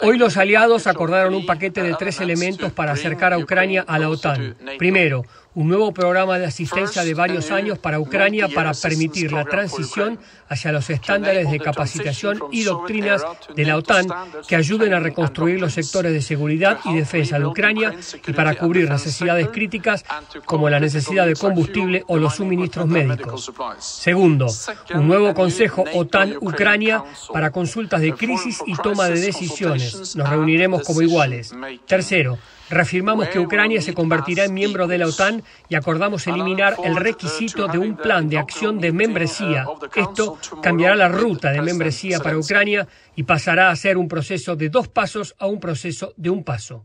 Hoy 0.00 0.16
los 0.16 0.36
aliados 0.36 0.86
acordaron 0.86 1.34
un 1.34 1.44
paquete 1.44 1.82
de 1.82 1.94
tres 1.94 2.20
elementos 2.20 2.72
para 2.72 2.92
acercar 2.92 3.32
a 3.32 3.38
Ucrania 3.38 3.84
a 3.86 3.98
la 3.98 4.08
OTAN. 4.08 4.56
Primero, 4.78 5.24
un 5.58 5.66
nuevo 5.66 5.90
programa 5.90 6.38
de 6.38 6.46
asistencia 6.46 7.02
de 7.02 7.14
varios 7.14 7.50
años 7.50 7.80
para 7.80 7.98
Ucrania 7.98 8.46
para 8.46 8.72
permitir 8.74 9.32
la 9.32 9.44
transición 9.44 10.16
hacia 10.48 10.70
los 10.70 10.88
estándares 10.88 11.50
de 11.50 11.58
capacitación 11.58 12.38
y 12.52 12.62
doctrinas 12.62 13.24
de 13.56 13.64
la 13.64 13.76
OTAN 13.76 14.06
que 14.46 14.54
ayuden 14.54 14.94
a 14.94 15.00
reconstruir 15.00 15.60
los 15.60 15.72
sectores 15.72 16.12
de 16.12 16.22
seguridad 16.22 16.78
y 16.84 16.94
defensa 16.94 17.40
de 17.40 17.46
Ucrania 17.46 17.92
y 18.24 18.32
para 18.34 18.54
cubrir 18.54 18.88
necesidades 18.88 19.48
críticas 19.48 20.04
como 20.44 20.70
la 20.70 20.78
necesidad 20.78 21.26
de 21.26 21.34
combustible 21.34 22.04
o 22.06 22.18
los 22.18 22.36
suministros 22.36 22.86
médicos. 22.86 23.50
Segundo, 23.80 24.46
un 24.94 25.08
nuevo 25.08 25.34
Consejo 25.34 25.84
OTAN-Ucrania 25.92 27.02
para 27.32 27.50
consultas 27.50 28.00
de 28.00 28.12
crisis 28.12 28.62
y 28.64 28.76
toma 28.76 29.08
de 29.08 29.20
decisiones. 29.20 30.14
Nos 30.14 30.28
reuniremos 30.28 30.84
como 30.84 31.02
iguales. 31.02 31.52
Tercero, 31.84 32.38
Reafirmamos 32.70 33.28
que 33.28 33.38
Ucrania 33.38 33.80
se 33.80 33.94
convertirá 33.94 34.44
en 34.44 34.54
miembro 34.54 34.86
de 34.86 34.98
la 34.98 35.06
OTAN 35.06 35.42
y 35.68 35.74
acordamos 35.74 36.26
eliminar 36.26 36.76
el 36.84 36.96
requisito 36.96 37.66
de 37.66 37.78
un 37.78 37.96
plan 37.96 38.28
de 38.28 38.38
acción 38.38 38.78
de 38.78 38.92
membresía. 38.92 39.66
Esto 39.94 40.38
cambiará 40.62 40.94
la 40.94 41.08
ruta 41.08 41.50
de 41.50 41.62
membresía 41.62 42.20
para 42.20 42.38
Ucrania 42.38 42.86
y 43.16 43.22
pasará 43.22 43.70
a 43.70 43.76
ser 43.76 43.96
un 43.96 44.08
proceso 44.08 44.56
de 44.56 44.68
dos 44.68 44.88
pasos 44.88 45.34
a 45.38 45.46
un 45.46 45.60
proceso 45.60 46.12
de 46.16 46.30
un 46.30 46.44
paso. 46.44 46.84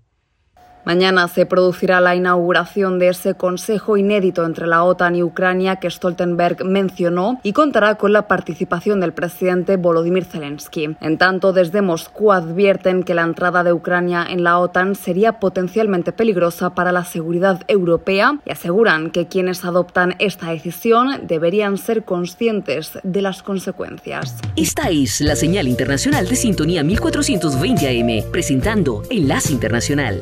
Mañana 0.85 1.29
se 1.29 1.45
producirá 1.45 2.01
la 2.01 2.15
inauguración 2.15 2.99
de 2.99 3.09
ese 3.09 3.35
consejo 3.35 3.95
inédito 3.95 4.45
entre 4.45 4.67
la 4.67 4.83
OTAN 4.83 5.15
y 5.15 5.23
Ucrania 5.23 5.77
que 5.77 5.89
Stoltenberg 5.89 6.65
mencionó 6.65 7.39
y 7.41 7.53
contará 7.53 7.95
con 7.95 8.11
la 8.11 8.27
participación 8.27 8.99
del 8.99 9.13
presidente 9.13 9.77
Volodymyr 9.77 10.25
Zelensky. 10.25 10.97
En 10.99 11.17
tanto, 11.17 11.53
desde 11.53 11.81
Moscú 11.81 12.33
advierten 12.33 13.03
que 13.03 13.13
la 13.13 13.23
entrada 13.23 13.63
de 13.63 13.71
Ucrania 13.71 14.25
en 14.29 14.43
la 14.43 14.59
OTAN 14.59 14.95
sería 14.95 15.39
potencialmente 15.39 16.11
peligrosa 16.11 16.71
para 16.71 16.91
la 16.91 17.05
seguridad 17.05 17.61
europea 17.69 18.39
y 18.45 18.51
aseguran 18.51 19.11
que 19.11 19.27
quienes 19.27 19.63
adoptan 19.63 20.15
esta 20.19 20.49
decisión 20.49 21.27
deberían 21.27 21.77
ser 21.77 22.03
conscientes 22.03 22.99
de 23.03 23.21
las 23.21 23.41
consecuencias. 23.41 24.35
Esta 24.57 24.89
es 24.89 25.21
la 25.21 25.37
señal 25.37 25.67
internacional 25.69 26.27
de 26.27 26.35
sintonía 26.35 26.83
1420 26.83 27.87
AM, 27.87 28.31
presentando 28.31 29.03
Enlace 29.09 29.53
Internacional. 29.53 30.21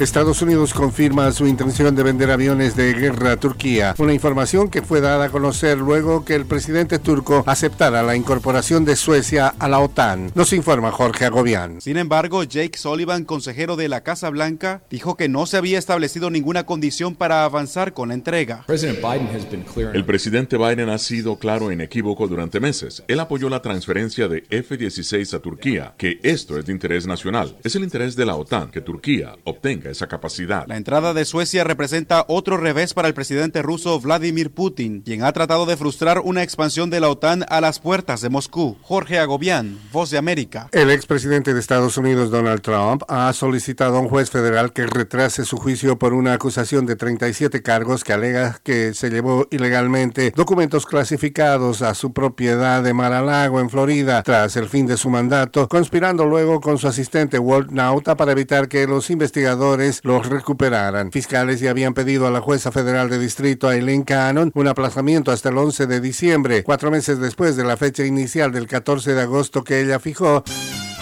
Estados 0.00 0.42
Unidos 0.42 0.74
confirma 0.74 1.30
su 1.30 1.46
intención 1.46 1.94
de 1.94 2.02
vender 2.02 2.30
aviones 2.30 2.74
de 2.74 2.92
guerra 2.94 3.32
a 3.32 3.36
Turquía, 3.36 3.94
una 3.98 4.12
información 4.12 4.68
que 4.68 4.82
fue 4.82 5.00
dada 5.00 5.26
a 5.26 5.28
conocer 5.30 5.78
luego 5.78 6.24
que 6.24 6.34
el 6.34 6.46
presidente 6.46 6.98
turco 6.98 7.44
aceptara 7.46 8.02
la 8.02 8.16
incorporación 8.16 8.84
de 8.84 8.96
Suecia 8.96 9.54
a 9.58 9.68
la 9.68 9.78
OTAN. 9.78 10.32
Nos 10.34 10.52
informa 10.52 10.90
Jorge 10.90 11.26
Agobián. 11.26 11.80
Sin 11.80 11.96
embargo, 11.96 12.42
Jake 12.42 12.76
Sullivan, 12.76 13.24
consejero 13.24 13.76
de 13.76 13.88
la 13.88 14.02
Casa 14.02 14.30
Blanca, 14.30 14.82
dijo 14.90 15.16
que 15.16 15.28
no 15.28 15.46
se 15.46 15.58
había 15.58 15.78
establecido 15.78 16.28
ninguna 16.28 16.66
condición 16.66 17.14
para 17.14 17.44
avanzar 17.44 17.92
con 17.92 18.08
la 18.08 18.14
entrega. 18.14 18.64
El 18.68 20.04
presidente 20.04 20.58
Biden 20.58 20.88
ha 20.88 20.98
sido 20.98 21.38
claro 21.38 21.70
e 21.70 21.74
inequívoco 21.74 22.26
durante 22.26 22.58
meses. 22.58 23.04
Él 23.06 23.20
apoyó 23.20 23.48
la 23.48 23.62
transferencia 23.62 24.26
de 24.26 24.44
F-16 24.50 25.34
a 25.34 25.38
Turquía, 25.38 25.94
que 25.96 26.18
esto 26.24 26.58
es 26.58 26.66
de 26.66 26.72
interés 26.72 27.06
nacional. 27.06 27.56
Es 27.62 27.76
el 27.76 27.84
interés 27.84 28.16
de 28.16 28.26
la 28.26 28.34
OTAN 28.34 28.70
que 28.70 28.80
Turquía 28.80 29.36
obtenga 29.44 29.83
esa 29.90 30.06
capacidad. 30.06 30.66
La 30.66 30.76
entrada 30.76 31.14
de 31.14 31.24
Suecia 31.24 31.64
representa 31.64 32.24
otro 32.28 32.56
revés 32.56 32.94
para 32.94 33.08
el 33.08 33.14
presidente 33.14 33.62
ruso 33.62 34.00
Vladimir 34.00 34.50
Putin, 34.50 35.02
quien 35.02 35.24
ha 35.24 35.32
tratado 35.32 35.66
de 35.66 35.76
frustrar 35.76 36.20
una 36.20 36.42
expansión 36.42 36.90
de 36.90 37.00
la 37.00 37.08
OTAN 37.08 37.44
a 37.48 37.60
las 37.60 37.80
puertas 37.80 38.20
de 38.20 38.28
Moscú. 38.28 38.76
Jorge 38.82 39.18
Agobián, 39.18 39.78
Voz 39.92 40.10
de 40.10 40.18
América. 40.18 40.68
El 40.72 40.90
expresidente 40.90 41.54
de 41.54 41.60
Estados 41.60 41.96
Unidos, 41.98 42.30
Donald 42.30 42.62
Trump, 42.62 43.02
ha 43.08 43.32
solicitado 43.32 43.96
a 43.96 44.00
un 44.00 44.08
juez 44.08 44.30
federal 44.30 44.72
que 44.72 44.86
retrase 44.86 45.44
su 45.44 45.56
juicio 45.56 45.98
por 45.98 46.14
una 46.14 46.32
acusación 46.32 46.86
de 46.86 46.96
37 46.96 47.62
cargos 47.62 48.04
que 48.04 48.12
alega 48.12 48.60
que 48.62 48.94
se 48.94 49.10
llevó 49.10 49.46
ilegalmente 49.50 50.32
documentos 50.34 50.86
clasificados 50.86 51.82
a 51.82 51.94
su 51.94 52.12
propiedad 52.12 52.82
de 52.82 52.94
Mar-a-Lago 52.94 53.60
en 53.60 53.70
Florida 53.70 54.22
tras 54.22 54.56
el 54.56 54.68
fin 54.68 54.86
de 54.86 54.96
su 54.96 55.10
mandato, 55.10 55.68
conspirando 55.68 56.24
luego 56.24 56.60
con 56.60 56.78
su 56.78 56.88
asistente 56.88 57.38
Walt 57.38 57.70
Nauta 57.70 58.16
para 58.16 58.32
evitar 58.32 58.68
que 58.68 58.86
los 58.86 59.10
investigadores 59.10 59.73
los 60.02 60.26
recuperaran. 60.28 61.10
Fiscales 61.10 61.60
ya 61.60 61.70
habían 61.70 61.94
pedido 61.94 62.26
a 62.26 62.30
la 62.30 62.40
jueza 62.40 62.70
federal 62.70 63.10
de 63.10 63.18
distrito 63.18 63.70
Eileen 63.72 64.02
Cannon 64.02 64.52
un 64.54 64.68
aplazamiento 64.68 65.32
hasta 65.32 65.48
el 65.48 65.58
11 65.58 65.86
de 65.86 66.00
diciembre, 66.00 66.62
cuatro 66.62 66.90
meses 66.90 67.18
después 67.18 67.56
de 67.56 67.64
la 67.64 67.76
fecha 67.76 68.04
inicial 68.04 68.52
del 68.52 68.66
14 68.66 69.14
de 69.14 69.22
agosto 69.22 69.64
que 69.64 69.80
ella 69.80 69.98
fijó. 69.98 70.44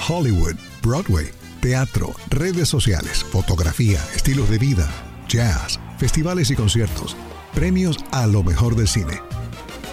Hollywood, 0.08 0.56
Broadway, 0.82 1.26
teatro, 1.60 2.14
redes 2.30 2.68
sociales, 2.68 3.24
fotografía, 3.24 4.00
estilos 4.14 4.48
de 4.48 4.58
vida, 4.58 4.88
jazz, 5.28 5.78
festivales 5.98 6.50
y 6.50 6.56
conciertos, 6.56 7.16
premios 7.54 7.98
a 8.10 8.26
lo 8.26 8.42
mejor 8.42 8.74
del 8.74 8.88
cine. 8.88 9.20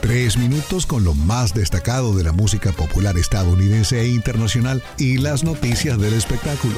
Tres 0.01 0.37
minutos 0.37 0.85
con 0.85 1.03
lo 1.03 1.13
más 1.13 1.53
destacado 1.53 2.15
de 2.15 2.23
la 2.23 2.31
música 2.31 2.71
popular 2.71 3.17
estadounidense 3.17 3.99
e 3.99 4.07
internacional 4.07 4.81
y 4.97 5.17
las 5.17 5.43
noticias 5.43 5.99
del 5.99 6.13
espectáculo. 6.13 6.77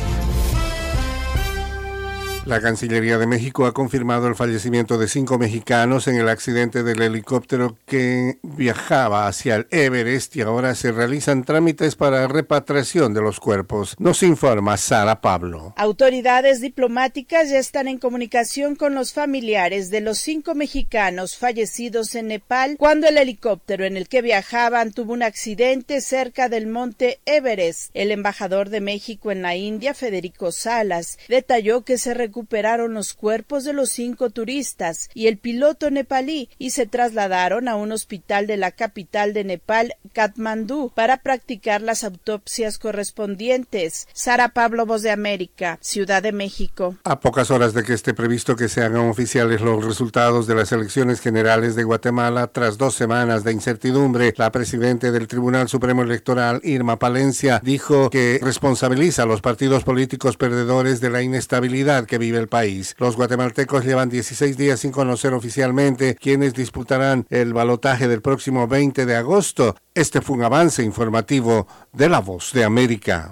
La 2.51 2.59
Cancillería 2.59 3.17
de 3.17 3.27
México 3.27 3.65
ha 3.65 3.73
confirmado 3.73 4.27
el 4.27 4.35
fallecimiento 4.35 4.97
de 4.97 5.07
cinco 5.07 5.39
mexicanos 5.39 6.09
en 6.09 6.17
el 6.17 6.27
accidente 6.27 6.83
del 6.83 7.01
helicóptero 7.01 7.77
que 7.85 8.39
viajaba 8.43 9.29
hacia 9.29 9.55
el 9.55 9.67
Everest 9.71 10.35
y 10.35 10.41
ahora 10.41 10.75
se 10.75 10.91
realizan 10.91 11.45
trámites 11.45 11.95
para 11.95 12.27
repatriación 12.27 13.13
de 13.13 13.21
los 13.21 13.39
cuerpos. 13.39 13.95
Nos 13.99 14.21
informa 14.21 14.75
Sara 14.75 15.21
Pablo. 15.21 15.73
Autoridades 15.77 16.59
diplomáticas 16.59 17.49
ya 17.49 17.57
están 17.57 17.87
en 17.87 17.99
comunicación 17.99 18.75
con 18.75 18.95
los 18.95 19.13
familiares 19.13 19.89
de 19.89 20.01
los 20.01 20.17
cinco 20.17 20.53
mexicanos 20.53 21.37
fallecidos 21.37 22.15
en 22.15 22.27
Nepal 22.27 22.75
cuando 22.77 23.07
el 23.07 23.17
helicóptero 23.17 23.85
en 23.85 23.95
el 23.95 24.09
que 24.09 24.21
viajaban 24.21 24.91
tuvo 24.91 25.13
un 25.13 25.23
accidente 25.23 26.01
cerca 26.01 26.49
del 26.49 26.67
monte 26.67 27.21
Everest. 27.25 27.91
El 27.93 28.11
embajador 28.11 28.67
de 28.67 28.81
México 28.81 29.31
en 29.31 29.41
la 29.41 29.55
India, 29.55 29.93
Federico 29.93 30.51
Salas, 30.51 31.17
detalló 31.29 31.85
que 31.85 31.97
se 31.97 32.13
recuperaron 32.41 32.95
los 32.95 33.13
cuerpos 33.13 33.65
de 33.65 33.73
los 33.73 33.91
cinco 33.91 34.31
turistas 34.31 35.11
y 35.13 35.27
el 35.27 35.37
piloto 35.37 35.91
nepalí 35.91 36.49
y 36.57 36.71
se 36.71 36.87
trasladaron 36.87 37.67
a 37.67 37.75
un 37.75 37.91
hospital 37.91 38.47
de 38.47 38.57
la 38.57 38.71
capital 38.71 39.33
de 39.33 39.43
Nepal, 39.43 39.93
Katmandú, 40.11 40.91
para 40.95 41.17
practicar 41.17 41.83
las 41.83 42.03
autopsias 42.03 42.79
correspondientes. 42.79 44.07
Sara 44.13 44.49
Pablo, 44.49 44.87
Voz 44.87 45.03
de 45.03 45.11
América, 45.11 45.77
Ciudad 45.81 46.23
de 46.23 46.31
México. 46.31 46.95
A 47.03 47.19
pocas 47.19 47.51
horas 47.51 47.75
de 47.75 47.83
que 47.83 47.93
esté 47.93 48.15
previsto 48.15 48.55
que 48.55 48.69
se 48.69 48.81
hagan 48.81 49.07
oficiales 49.07 49.61
los 49.61 49.85
resultados 49.85 50.47
de 50.47 50.55
las 50.55 50.71
elecciones 50.71 51.21
generales 51.21 51.75
de 51.75 51.83
Guatemala, 51.83 52.47
tras 52.47 52.79
dos 52.79 52.95
semanas 52.95 53.43
de 53.43 53.51
incertidumbre, 53.51 54.33
la 54.35 54.51
presidenta 54.51 55.11
del 55.11 55.27
Tribunal 55.27 55.69
Supremo 55.69 56.01
Electoral, 56.01 56.59
Irma 56.63 56.97
Palencia, 56.97 57.61
dijo 57.63 58.09
que 58.09 58.39
responsabiliza 58.41 59.23
a 59.23 59.27
los 59.27 59.41
partidos 59.41 59.83
políticos 59.83 60.37
perdedores 60.37 61.01
de 61.01 61.11
la 61.11 61.21
inestabilidad 61.21 62.05
que 62.05 62.17
vive 62.21 62.37
el 62.37 62.47
país. 62.47 62.95
Los 62.99 63.17
guatemaltecos 63.17 63.83
llevan 63.83 64.07
16 64.07 64.55
días 64.55 64.79
sin 64.79 64.91
conocer 64.91 65.33
oficialmente 65.33 66.15
quiénes 66.15 66.53
disputarán 66.53 67.25
el 67.29 67.51
balotaje 67.51 68.07
del 68.07 68.21
próximo 68.21 68.67
20 68.67 69.05
de 69.05 69.15
agosto. 69.15 69.75
Este 69.95 70.21
fue 70.21 70.37
un 70.37 70.43
avance 70.43 70.83
informativo 70.83 71.67
de 71.91 72.07
La 72.07 72.19
Voz 72.19 72.53
de 72.53 72.63
América. 72.63 73.31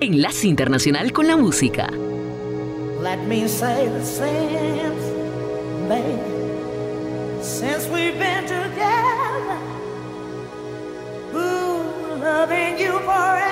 Enlace 0.00 0.46
Internacional 0.48 1.12
con 1.12 1.26
la 1.26 1.36
Música. 1.36 1.88
Let 3.00 3.18
me 3.28 3.48
say 3.48 3.88
the 3.88 4.04
same, 4.04 4.92
baby. 5.88 6.18
Since 7.40 7.88
we've 7.88 8.18
been 8.18 8.44
together, 8.44 9.58
ooh, 11.32 12.18
loving 12.20 12.76
you 12.78 12.98
forever 13.00 13.47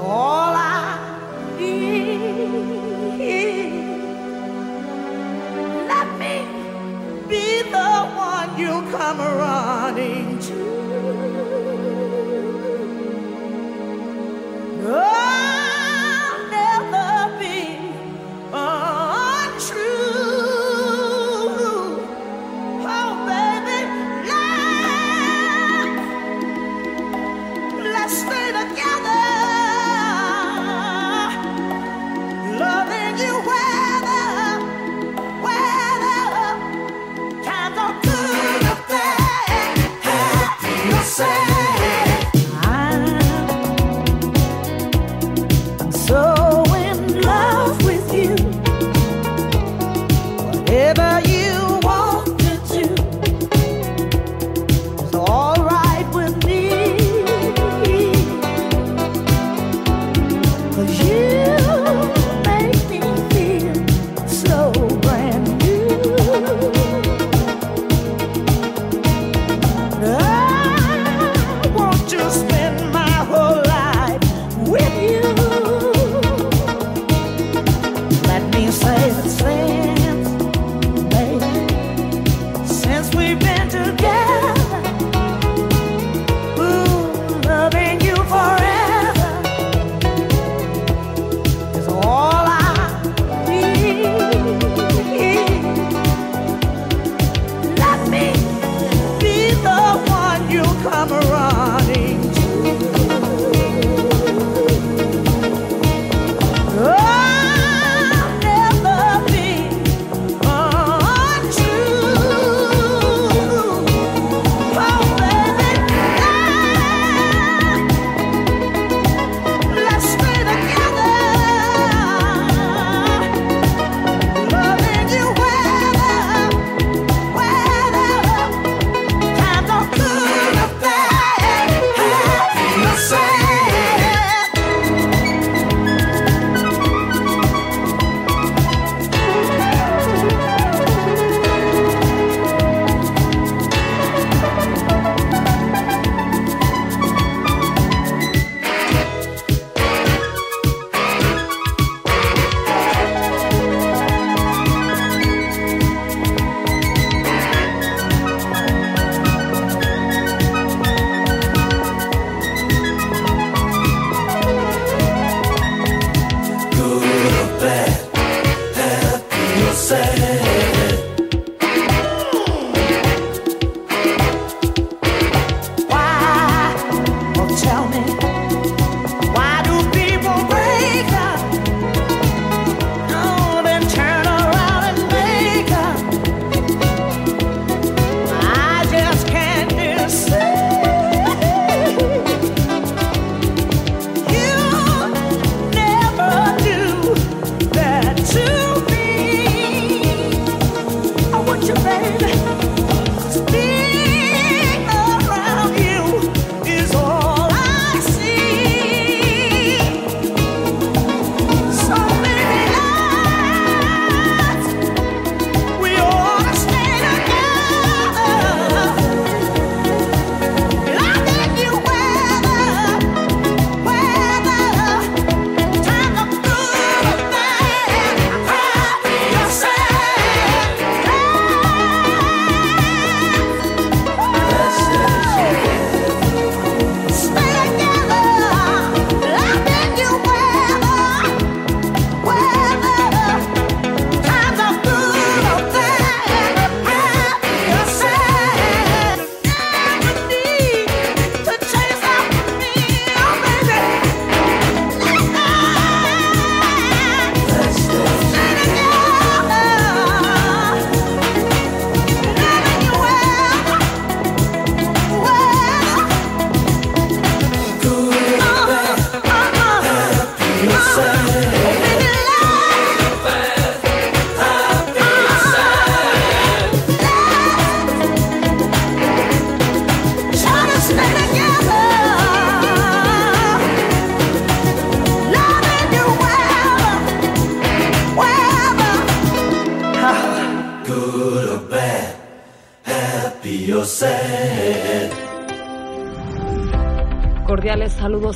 all 0.00 0.54
I 0.56 1.56
need. 1.58 2.20
Let 5.88 6.08
me 6.18 6.46
be 7.28 7.62
the 7.70 7.92
one 8.16 8.58
you 8.58 8.82
come 8.90 9.18
running 9.20 10.38
to. 10.40 10.89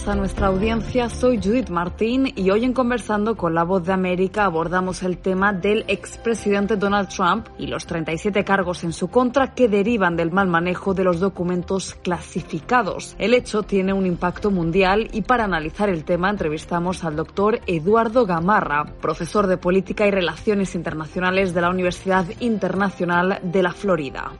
A 0.06 0.14
nuestra 0.14 0.48
audiencia, 0.48 1.08
soy 1.08 1.40
Judith 1.42 1.70
Martín 1.70 2.30
y 2.36 2.50
hoy 2.50 2.64
en 2.64 2.74
Conversando 2.74 3.36
con 3.36 3.54
la 3.54 3.64
Voz 3.64 3.84
de 3.86 3.94
América 3.94 4.44
abordamos 4.44 5.02
el 5.02 5.16
tema 5.16 5.54
del 5.54 5.86
expresidente 5.88 6.76
Donald 6.76 7.08
Trump 7.08 7.48
y 7.58 7.68
los 7.68 7.86
37 7.86 8.44
cargos 8.44 8.84
en 8.84 8.92
su 8.92 9.08
contra 9.08 9.54
que 9.54 9.66
derivan 9.66 10.14
del 10.14 10.30
mal 10.30 10.46
manejo 10.46 10.92
de 10.92 11.04
los 11.04 11.20
documentos 11.20 11.94
clasificados. 11.94 13.16
El 13.18 13.32
hecho 13.32 13.62
tiene 13.62 13.94
un 13.94 14.04
impacto 14.04 14.50
mundial 14.50 15.08
y 15.10 15.22
para 15.22 15.44
analizar 15.44 15.88
el 15.88 16.04
tema 16.04 16.28
entrevistamos 16.28 17.02
al 17.02 17.16
doctor 17.16 17.60
Eduardo 17.66 18.26
Gamarra, 18.26 18.84
profesor 19.00 19.46
de 19.46 19.56
Política 19.56 20.06
y 20.06 20.10
Relaciones 20.10 20.74
Internacionales 20.74 21.54
de 21.54 21.62
la 21.62 21.70
Universidad 21.70 22.26
Internacional 22.40 23.40
de 23.42 23.62
la 23.62 23.72
Florida. 23.72 24.32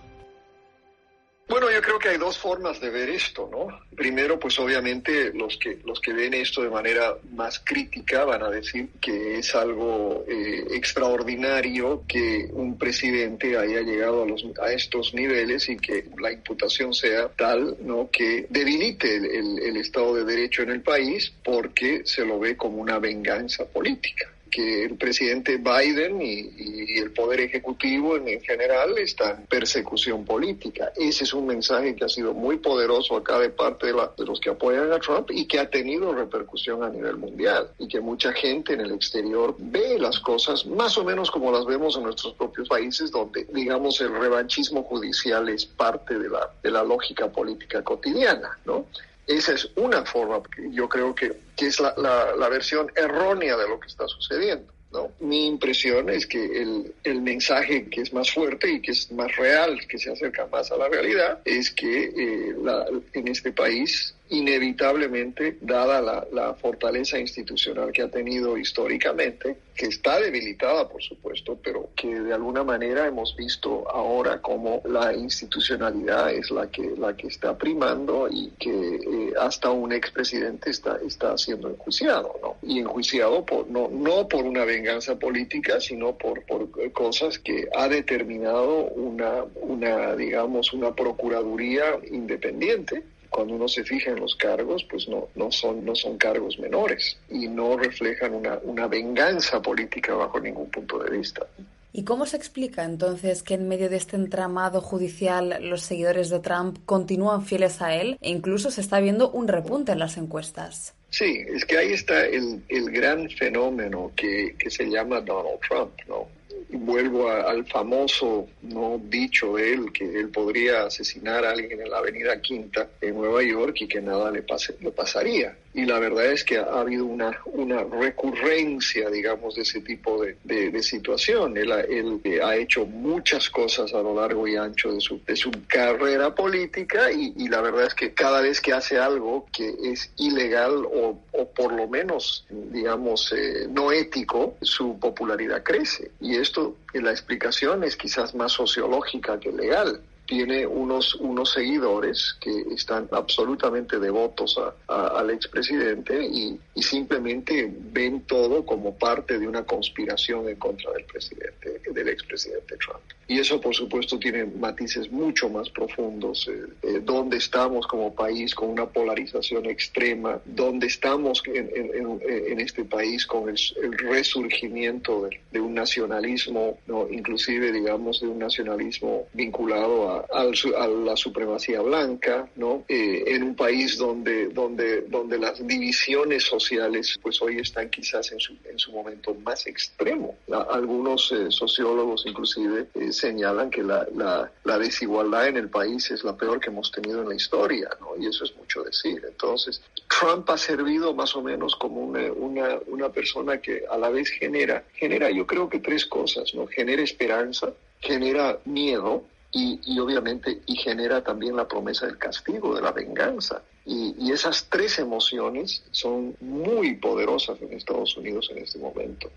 Bueno, 1.55 1.71
yo 1.71 1.81
creo 1.83 2.01
que 2.01 2.09
hay 2.09 2.19
dos 2.19 2.37
formas 2.37 2.81
de 2.81 2.91
ver 2.91 3.09
esto, 3.11 3.49
¿no? 3.49 3.69
Primero, 3.95 4.41
pues 4.41 4.59
obviamente 4.59 5.33
los 5.33 5.57
que 5.57 5.79
los 5.85 6.01
que 6.01 6.13
ven 6.13 6.35
esto 6.35 6.63
de 6.63 6.69
manera 6.69 7.15
más 7.31 7.61
crítica 7.61 8.25
van 8.25 8.43
a 8.43 8.51
decir 8.51 8.89
que 9.01 9.39
es 9.39 9.55
algo 9.55 10.25
eh, 10.27 10.67
extraordinario 10.73 12.03
que 12.09 12.49
un 12.51 12.77
presidente 12.77 13.57
haya 13.57 13.83
llegado 13.83 14.25
a, 14.25 14.27
los, 14.27 14.45
a 14.61 14.73
estos 14.73 15.15
niveles 15.15 15.69
y 15.69 15.77
que 15.77 16.07
la 16.19 16.33
imputación 16.33 16.93
sea 16.93 17.29
tal, 17.29 17.77
¿no? 17.83 18.11
Que 18.11 18.49
debilite 18.51 19.15
el, 19.15 19.61
el 19.61 19.77
Estado 19.77 20.17
de 20.17 20.25
Derecho 20.25 20.63
en 20.63 20.71
el 20.71 20.81
país 20.81 21.33
porque 21.45 22.03
se 22.05 22.27
lo 22.27 22.41
ve 22.41 22.57
como 22.57 22.79
una 22.79 22.99
venganza 22.99 23.65
política 23.65 24.34
que 24.55 24.85
el 24.85 24.97
presidente 24.97 25.57
Biden 25.57 26.23
y, 26.23 26.95
el 26.97 27.11
Poder 27.11 27.41
Ejecutivo 27.41 28.17
en, 28.17 28.41
general 28.41 28.97
están 28.99 29.41
en 29.41 29.47
persecución 29.47 30.25
política. 30.25 30.93
Ese 30.95 31.25
es 31.25 31.35
un 31.35 31.47
mensaje 31.47 31.97
que 31.97 32.05
ha 32.05 32.09
sido 32.09 32.33
muy 32.33 32.59
poderoso 32.59 33.17
acá 33.17 33.41
de 33.41 33.51
parte 33.51 33.87
de, 33.87 33.93
de 33.93 34.25
los 34.25 34.39
que 34.39 34.51
apoyan 34.51 34.93
a 34.93 35.01
Trump 35.01 35.31
y 35.33 35.47
que 35.47 35.59
ha 35.59 35.69
tenido 35.69 36.15
repercusión 36.15 36.85
a 36.85 36.89
nivel 36.89 37.17
mundial 37.17 37.71
y 37.79 37.89
que 37.89 38.01
mucha 38.01 38.33
gente 38.33 38.75
en 38.75 38.83
el 38.83 38.93
exterior 38.93 39.57
ve 39.59 39.99
las 39.99 40.21
cosas 40.21 40.65
más 40.67 40.97
o 40.99 41.05
menos 41.05 41.33
como 41.33 41.51
las 41.51 41.67
vemos 41.67 41.97
en 41.97 42.05
nuestros 42.05 42.35
propios 42.35 42.69
países 42.69 43.11
donde 43.11 43.47
digamos 43.53 44.01
el 44.01 44.13
revanchismo 44.13 44.85
judicial 44.85 45.49
es 45.49 45.67
parte 45.67 46.17
de 46.17 46.29
la, 46.29 46.49
de 46.63 46.71
la 46.71 46.85
lógica 46.85 47.29
política 47.29 47.83
cotidiana, 47.83 48.57
¿no? 48.65 48.87
Esa 49.27 49.53
es 49.55 49.71
una 49.77 50.05
forma, 50.05 50.43
yo 50.71 50.89
creo 50.89 51.15
que, 51.15 51.33
que 51.57 51.67
es 51.67 51.81
la, 51.81 51.95
la, 51.97 52.49
versión 52.49 52.91
errónea 52.95 53.57
de 53.57 53.69
lo 53.69 53.81
que 53.81 53.89
está 53.89 54.07
sucediendo. 54.07 54.73
¿no? 54.93 55.11
Mi 55.21 55.47
impresión 55.47 56.11
es 56.11 56.27
que 56.27 56.45
el, 56.45 56.95
el, 57.05 57.23
mensaje 57.23 57.89
que 57.89 58.03
es 58.03 58.13
más 58.13 58.31
fuerte 58.31 58.71
y 58.71 58.81
que 58.81 58.93
es 58.93 59.11
más 59.13 59.35
real, 59.37 59.81
que 59.89 59.99
se 59.99 60.13
acerca 60.13 60.47
más 60.47 60.71
a 60.71 60.77
la 60.77 60.89
realidad, 60.89 61.41
es 61.45 61.71
que 61.71 62.05
eh, 62.05 62.55
la, 62.63 62.87
en 63.15 63.29
este 63.29 63.51
país 63.51 64.15
inevitablemente, 64.31 65.59
dada 65.61 66.01
la, 66.01 66.27
la, 66.33 66.55
fortaleza 66.55 67.19
institucional 67.19 67.93
que 67.93 68.03
ha 68.03 68.11
tenido 68.11 68.57
históricamente, 68.57 69.59
que 69.77 69.87
está 69.87 70.19
debilitada, 70.19 70.89
por 70.89 71.03
supuesto, 71.03 71.59
pero 71.63 71.91
que 71.95 72.21
de 72.21 72.33
alguna 72.33 72.65
manera 72.65 73.07
hemos 73.07 73.37
visto 73.37 73.87
ahora 73.91 74.41
como 74.41 74.81
la 74.87 75.13
institucionalidad 75.13 76.33
es 76.33 76.51
la 76.51 76.71
que, 76.71 76.95
la 76.97 77.15
que 77.15 77.27
está 77.27 77.59
primando 77.59 78.29
y 78.31 78.51
que 78.59 78.71
eh, 78.71 79.35
hasta 79.39 79.71
un 79.71 79.93
expresidente 79.93 80.71
está, 80.71 80.99
está 81.07 81.37
siendo 81.37 81.69
enjuiciado, 81.69 82.35
¿no? 82.41 82.57
Y 82.63 82.79
enjuiciado 82.79 83.45
por, 83.45 83.69
no, 83.69 83.89
no 83.91 84.27
por 84.27 84.45
una 84.45 84.65
venganza 84.65 85.19
política, 85.19 85.81
sino 85.81 86.17
por, 86.17 86.45
por 86.47 86.71
cosas 86.93 87.39
que 87.39 87.69
ha 87.77 87.89
determinado 87.89 88.85
una, 88.87 89.45
una, 89.57 90.17
digamos, 90.17 90.73
una 90.73 90.95
procuraduría 90.95 91.99
independiente 92.11 93.03
cuando 93.35 93.55
uno 93.55 93.67
se 93.67 93.83
fija 93.83 94.13
en 94.13 94.21
los 94.21 94.37
cargos, 94.37 94.85
pues 94.85 95.09
no, 95.09 95.27
no, 95.35 95.51
son, 95.51 95.85
no 95.85 95.97
son 95.97 96.17
cargos 96.19 96.57
menores 96.61 97.19
y 97.29 97.49
no 97.49 97.77
reflejan 97.77 98.33
una, 98.33 98.61
una 98.63 98.87
venganza 98.87 99.61
política 99.61 100.15
bajo 100.15 100.39
ningún 100.39 100.71
punto 100.71 101.01
de 101.01 101.19
vista. 101.19 101.45
¿Y 101.93 102.05
cómo 102.05 102.27
se 102.27 102.37
explica 102.37 102.85
entonces 102.85 103.43
que 103.43 103.55
en 103.55 103.67
medio 103.67 103.91
de 103.91 103.97
este 103.97 104.15
entramado 104.15 104.81
judicial 104.81 105.59
los 105.63 105.83
seguidores 105.83 106.31
de 106.31 106.39
Trump 106.39 106.79
continúan 106.87 107.45
fieles 107.45 107.83
a 107.83 107.97
él 107.97 108.19
e 108.21 108.31
incluso 108.31 108.71
se 108.71 108.81
está 108.81 109.01
viendo 109.01 109.31
un 109.31 109.49
repunte 109.49 109.91
en 109.91 109.99
las 109.99 110.17
encuestas? 110.17 110.95
Sí, 111.11 111.45
es 111.49 111.65
que 111.65 111.79
ahí 111.79 111.93
está 111.93 112.27
el, 112.27 112.63
el 112.69 112.91
gran 112.91 113.29
fenómeno 113.31 114.13
que, 114.15 114.55
que 114.57 114.71
se 114.71 114.85
llama 114.85 115.21
Donald 115.21 115.59
Trump, 115.69 115.93
¿no? 116.07 116.29
Vuelvo 116.71 117.29
al 117.29 117.67
famoso 117.67 118.47
no 118.63 119.01
dicho 119.03 119.57
de 119.57 119.73
él 119.75 119.93
que 119.93 120.05
él 120.05 120.29
podría 120.31 120.85
asesinar 120.85 121.45
a 121.45 121.51
alguien 121.51 121.81
en 121.81 121.91
la 121.91 121.99
Avenida 121.99 122.41
Quinta 122.41 122.89
en 123.01 123.15
Nueva 123.15 123.43
York 123.43 123.77
y 123.81 123.89
que 123.89 124.01
nada 124.01 124.31
le 124.31 124.43
pase, 124.43 124.77
le 124.81 124.91
pasaría 124.91 125.57
y 125.75 125.85
la 125.87 125.99
verdad 125.99 126.27
es 126.27 126.45
que 126.45 126.57
ha, 126.57 126.81
habido 126.81 127.05
una, 127.05 127.37
una 127.47 127.83
recurrencia, 127.83 129.11
digamos, 129.11 129.57
de 129.57 129.63
ese 129.63 129.81
tipo 129.81 130.23
de, 130.23 130.37
de, 130.45 130.83
situación. 130.85 131.57
Él, 131.57 131.73
él 131.73 132.21
eh, 132.23 132.41
ha 132.41 132.55
hecho 132.57 132.87
muchas 132.87 133.51
cosas 133.51 133.93
a 133.93 134.01
lo 134.01 134.15
largo 134.15 134.47
y 134.47 134.55
ancho 134.55 134.93
de 134.93 135.01
su, 135.01 135.21
de 135.27 135.35
su 135.35 135.51
carrera 135.67 136.33
política 136.33 137.11
y, 137.11 137.33
y, 137.37 137.49
la 137.49 137.61
verdad 137.61 137.87
es 137.87 137.95
que 137.95 138.15
cada 138.15 138.41
vez 138.41 138.61
que 138.61 138.73
hace 138.73 138.99
algo 138.99 139.47
que 139.53 139.75
es 139.83 140.13
ilegal 140.17 140.85
o, 140.87 141.19
o 141.33 141.51
por 141.51 141.73
lo 141.73 141.89
menos, 141.89 142.47
digamos, 142.49 143.35
eh, 143.37 143.67
no 143.69 143.91
ético, 143.91 144.57
su 144.63 144.97
popularidad 145.01 145.65
crece. 145.65 146.13
Y 146.21 146.37
esto, 146.37 146.54
la 146.93 147.11
explicación 147.11 147.85
es 147.85 147.97
quizás 147.97 148.35
más 148.35 148.53
sociológica 148.53 149.39
que 149.41 149.53
legal 149.53 150.01
tiene 150.27 150.67
unos, 150.67 151.15
unos 151.17 151.53
seguidores 151.53 152.37
que 152.41 152.51
están 152.75 153.09
absolutamente 153.13 153.99
devotos 153.99 154.59
a, 154.89 155.19
al 155.19 155.31
expresidente 155.31 156.25
y, 156.25 156.59
y, 156.75 156.83
simplemente 156.83 157.71
ven 157.93 158.23
todo 158.23 158.65
como 158.65 158.97
parte 158.97 159.39
de 159.39 159.47
una 159.47 159.65
conspiración 159.65 160.49
en 160.49 160.57
contra 160.57 160.93
del 160.93 161.05
presidente, 161.05 161.81
del 161.91 162.09
expresidente 162.09 162.77
Trump. 162.77 163.01
Y 163.27 163.39
eso, 163.39 163.59
por 163.61 163.75
supuesto, 163.75 164.19
tiene 164.19 164.45
matices 164.45 165.11
mucho 165.11 165.49
más 165.49 165.71
profundos. 165.71 166.47
Eh, 166.49 166.67
eh, 166.83 167.01
¿Dónde 167.03 167.39
estamos 167.39 167.87
como 167.87 168.15
país 168.15 168.55
con 168.55 168.69
una 168.69 168.87
polarización 168.87 169.65
extrema? 169.67 170.41
¿Dónde 170.45 170.89
estamos 170.89 171.43
en, 171.47 171.71
en, 171.75 172.21
en 172.27 172.61
este 172.61 172.85
país 172.85 173.25
con 173.27 173.49
el, 173.49 173.57
el 173.83 173.93
resurgimiento 173.99 175.23
de, 175.23 175.41
de, 175.53 175.61
un 175.61 175.75
nacionalismo, 175.75 176.79
¿no? 176.87 177.09
inclusive, 177.11 177.73
digamos, 177.73 178.21
de 178.21 178.29
un 178.29 178.39
nacionalismo 178.39 179.27
vinculado 179.33 180.11
a, 180.11 180.24
a, 180.33 180.87
la 180.89 181.17
supremacía 181.17 181.81
blanca, 181.81 182.49
¿no? 182.57 182.85
Eh, 182.89 183.25
en 183.27 183.43
un 183.43 183.55
país 183.55 183.99
donde, 183.99 184.49
donde, 184.49 185.03
donde 185.03 185.39
las 185.39 185.65
divisiones 185.67 186.45
sociales, 186.45 187.19
pues 187.23 187.41
hoy 187.43 187.59
están 187.59 187.91
quizás 187.91 188.33
en 188.33 188.41
su, 188.41 188.57
en 188.65 188.79
su 188.79 188.93
momento 188.93 189.35
más 189.35 189.67
extremo. 189.67 190.37
algunos 190.71 191.33
eh, 191.33 191.51
sociólogos, 191.51 192.25
inclusive, 192.27 192.87
eh, 192.95 193.13
señalan 193.13 193.71
que 193.71 193.83
la, 193.83 194.07
la, 194.15 194.51
la, 194.65 194.79
desigualdad 194.79 195.49
en 195.49 195.57
el 195.57 195.69
país 195.69 196.11
es 196.11 196.25
la 196.25 196.37
peor 196.37 196.61
que 196.61 196.71
hemos 196.71 196.91
tenido 196.91 197.23
en 197.23 197.29
la 197.29 197.35
historia, 197.35 197.89
¿no? 198.01 198.17
Y 198.21 198.27
eso 198.27 198.45
es 198.45 198.55
mucho 198.57 198.83
decir. 198.83 199.23
Entonces, 199.27 199.83
Trump 200.09 200.49
ha 200.51 200.59
servido 200.59 201.15
más 201.15 201.35
o 201.37 201.43
menos 201.43 201.77
como 201.77 202.01
una, 202.01 202.33
una, 202.33 202.79
una 202.87 203.09
persona 203.11 203.61
que 203.61 203.85
a 203.91 203.97
la 203.97 204.11
vez 204.11 204.31
genera, 204.31 204.85
genera 204.95 205.31
yo 205.31 205.47
creo 205.47 205.69
que 205.69 205.79
tres 205.79 206.07
cosas, 206.07 206.55
¿no? 206.55 206.67
Genera 206.67 207.03
esperanza, 207.03 207.73
genera 208.01 208.59
miedo 208.65 209.25
y, 209.55 209.81
y, 209.87 209.99
obviamente 210.01 210.63
y 210.67 210.75
genera 210.77 211.23
también 211.23 211.57
la 211.57 211.69
promesa 211.69 212.07
del 212.07 212.19
castigo, 212.19 212.75
de 212.75 212.83
la 212.83 212.91
venganza. 212.91 213.63
Y, 213.87 214.15
y, 214.19 214.33
esas 214.33 214.67
tres 214.69 214.99
emociones 214.99 215.85
son 215.93 216.37
muy 216.41 216.97
poderosas 216.97 217.63
en 217.63 217.73
Estados 217.73 218.17
Unidos 218.17 218.51
en 218.51 218.59
este 218.59 218.79
momento. 218.81 219.31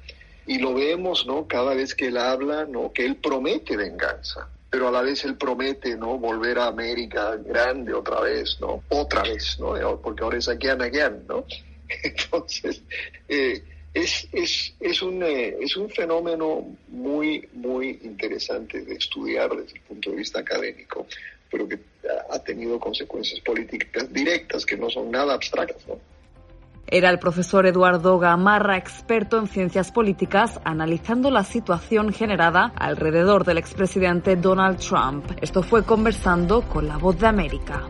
Y 0.48 0.58
lo 0.58 0.74
vemos, 0.74 1.28
¿no? 1.28 1.48
Cada 1.48 1.76
vez 1.76 1.94
que 1.94 2.08
él 2.08 2.18
habla, 2.18 2.66
¿no? 2.66 2.92
Que 2.92 3.06
él 3.06 3.18
promete 3.18 3.78
venganza, 3.78 4.50
pero 4.72 4.88
a 4.88 4.92
la 4.92 5.02
vez 5.02 5.24
él 5.24 5.38
promete, 5.38 5.96
¿no? 5.96 6.18
Volver 6.18 6.58
a 6.60 6.68
América 6.68 7.36
grande 7.36 7.94
otra 7.94 8.22
vez, 8.22 8.58
¿no? 8.60 8.84
Otra 8.90 9.22
vez, 9.22 9.60
¿no? 9.60 10.02
Porque 10.02 10.24
ahora 10.24 10.38
es 10.38 10.48
again, 10.50 10.82
again, 10.82 11.26
¿no? 11.28 11.46
Entonces, 12.04 12.82
eh, 13.28 13.64
es, 13.98 14.28
es, 14.32 14.76
es, 14.80 15.02
un, 15.02 15.24
eh, 15.24 15.58
es 15.60 15.76
un 15.76 15.90
fenómeno 15.90 16.76
muy, 16.90 17.48
muy 17.54 18.00
interesante 18.04 18.82
de 18.82 18.96
estudiar 18.96 19.50
desde 19.50 19.78
el 19.78 19.82
punto 19.82 20.12
de 20.12 20.18
vista 20.18 20.40
académico, 20.40 21.08
pero 21.50 21.68
que 21.68 21.80
ha 22.30 22.40
tenido 22.40 22.80
consecuencias 22.80 23.40
políticas 23.42 24.12
directas 24.14 24.66
que 24.66 24.78
no 24.78 24.90
son 24.90 25.10
nada 25.10 25.34
abstractas. 25.34 25.84
Era 26.90 27.10
el 27.10 27.20
profesor 27.20 27.66
Eduardo 27.66 28.18
Gamarra, 28.18 28.78
experto 28.78 29.38
en 29.40 29.48
ciencias 29.48 29.92
políticas, 29.92 30.60
analizando 30.64 31.30
la 31.32 31.44
situación 31.44 32.14
generada 32.14 32.72
alrededor 32.76 33.44
del 33.44 33.58
expresidente 33.58 34.38
Donald 34.38 34.80
Trump. 34.80 35.26
Esto 35.42 35.64
fue 35.64 35.84
conversando 35.84 36.62
con 36.62 36.88
la 36.88 36.98
voz 36.98 37.20
de 37.20 37.28
América. 37.28 37.90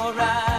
alright. 0.00 0.49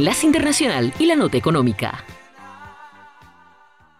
Enlace 0.00 0.24
Internacional 0.24 0.94
y 0.98 1.04
la 1.04 1.14
Nota 1.14 1.36
Económica. 1.36 2.02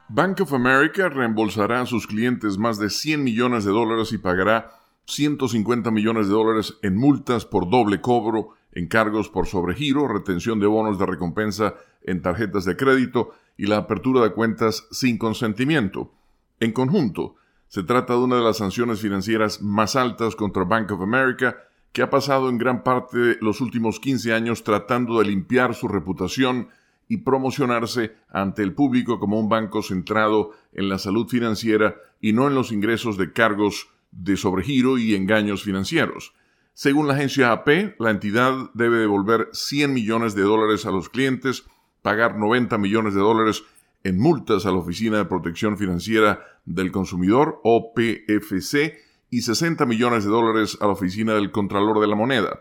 Bank 0.09 0.41
of 0.41 0.55
America 0.55 1.11
reembolsará 1.11 1.83
a 1.83 1.85
sus 1.85 2.07
clientes 2.07 2.57
más 2.57 2.79
de 2.79 2.89
100 2.89 3.23
millones 3.23 3.67
de 3.67 3.71
dólares 3.71 4.11
y 4.15 4.17
pagará 4.17 4.71
150 5.05 5.91
millones 5.91 6.29
de 6.29 6.33
dólares 6.33 6.79
en 6.81 6.97
multas 6.97 7.45
por 7.45 7.69
doble 7.69 8.01
cobro, 8.01 8.55
encargos 8.73 9.29
por 9.29 9.47
sobregiro, 9.47 10.09
retención 10.09 10.59
de 10.59 10.69
bonos 10.69 10.99
de 10.99 11.05
recompensa 11.05 11.75
en 12.03 12.23
tarjetas 12.23 12.65
de 12.65 12.79
crédito 12.79 13.35
y 13.59 13.67
la 13.67 13.77
apertura 13.77 14.23
de 14.23 14.33
cuentas 14.33 14.87
sin 14.91 15.19
consentimiento. 15.19 16.15
En 16.61 16.73
conjunto, 16.73 17.35
se 17.69 17.83
trata 17.83 18.15
de 18.15 18.21
una 18.21 18.37
de 18.37 18.43
las 18.43 18.57
sanciones 18.57 19.03
financieras 19.03 19.61
más 19.61 19.97
altas 19.97 20.35
contra 20.35 20.65
Bank 20.65 20.93
of 20.93 21.03
America 21.03 21.59
que 21.93 22.03
ha 22.03 22.11
pasado 22.11 22.49
en 22.49 22.59
gran 22.59 22.83
parte 22.83 23.37
los 23.41 23.61
últimos 23.61 24.01
15 24.01 24.33
años 24.33 24.63
tratando 24.63 25.19
de 25.19 25.27
limpiar 25.27 25.75
su 25.75 25.89
reputación 25.89 26.69
y 27.09 27.19
promocionarse 27.19 28.15
ante 28.29 28.63
el 28.63 28.73
público 28.73 29.19
como 29.19 29.41
un 29.41 29.49
banco 29.49 29.83
centrado 29.83 30.53
en 30.73 30.89
la 30.89 30.99
salud 30.99 31.27
financiera 31.27 31.97
y 32.21 32.33
no 32.33 32.47
en 32.47 32.55
los 32.55 32.71
ingresos 32.71 33.17
de 33.17 33.33
cargos 33.33 33.89
de 34.13 34.37
sobregiro 34.37 34.99
y 34.99 35.15
engaños 35.17 35.65
financieros. 35.65 36.35
Según 36.73 37.09
la 37.09 37.15
agencia 37.15 37.51
AP, 37.51 37.97
la 37.99 38.11
entidad 38.11 38.71
debe 38.75 38.99
devolver 38.99 39.49
100 39.53 39.93
millones 39.93 40.35
de 40.35 40.43
dólares 40.43 40.87
a 40.87 40.93
los 40.93 41.09
clientes, 41.09 41.67
pagar 42.01 42.39
90 42.39 42.79
millones 42.79 43.15
de 43.15 43.21
dólares 43.21 43.65
en 44.05 44.19
multas 44.19 44.65
a 44.65 44.71
la 44.71 44.79
Oficina 44.79 45.19
de 45.19 45.25
Protección 45.25 45.77
Financiera 45.77 46.41
del 46.65 46.93
Consumidor, 46.93 47.61
OPFC, 47.65 48.95
y 49.31 49.43
60 49.43 49.87
millones 49.87 50.25
de 50.25 50.31
dólares 50.31 50.77
a 50.81 50.87
la 50.87 50.93
Oficina 50.93 51.35
del 51.35 51.51
Contralor 51.51 52.01
de 52.01 52.09
la 52.09 52.17
Moneda. 52.17 52.61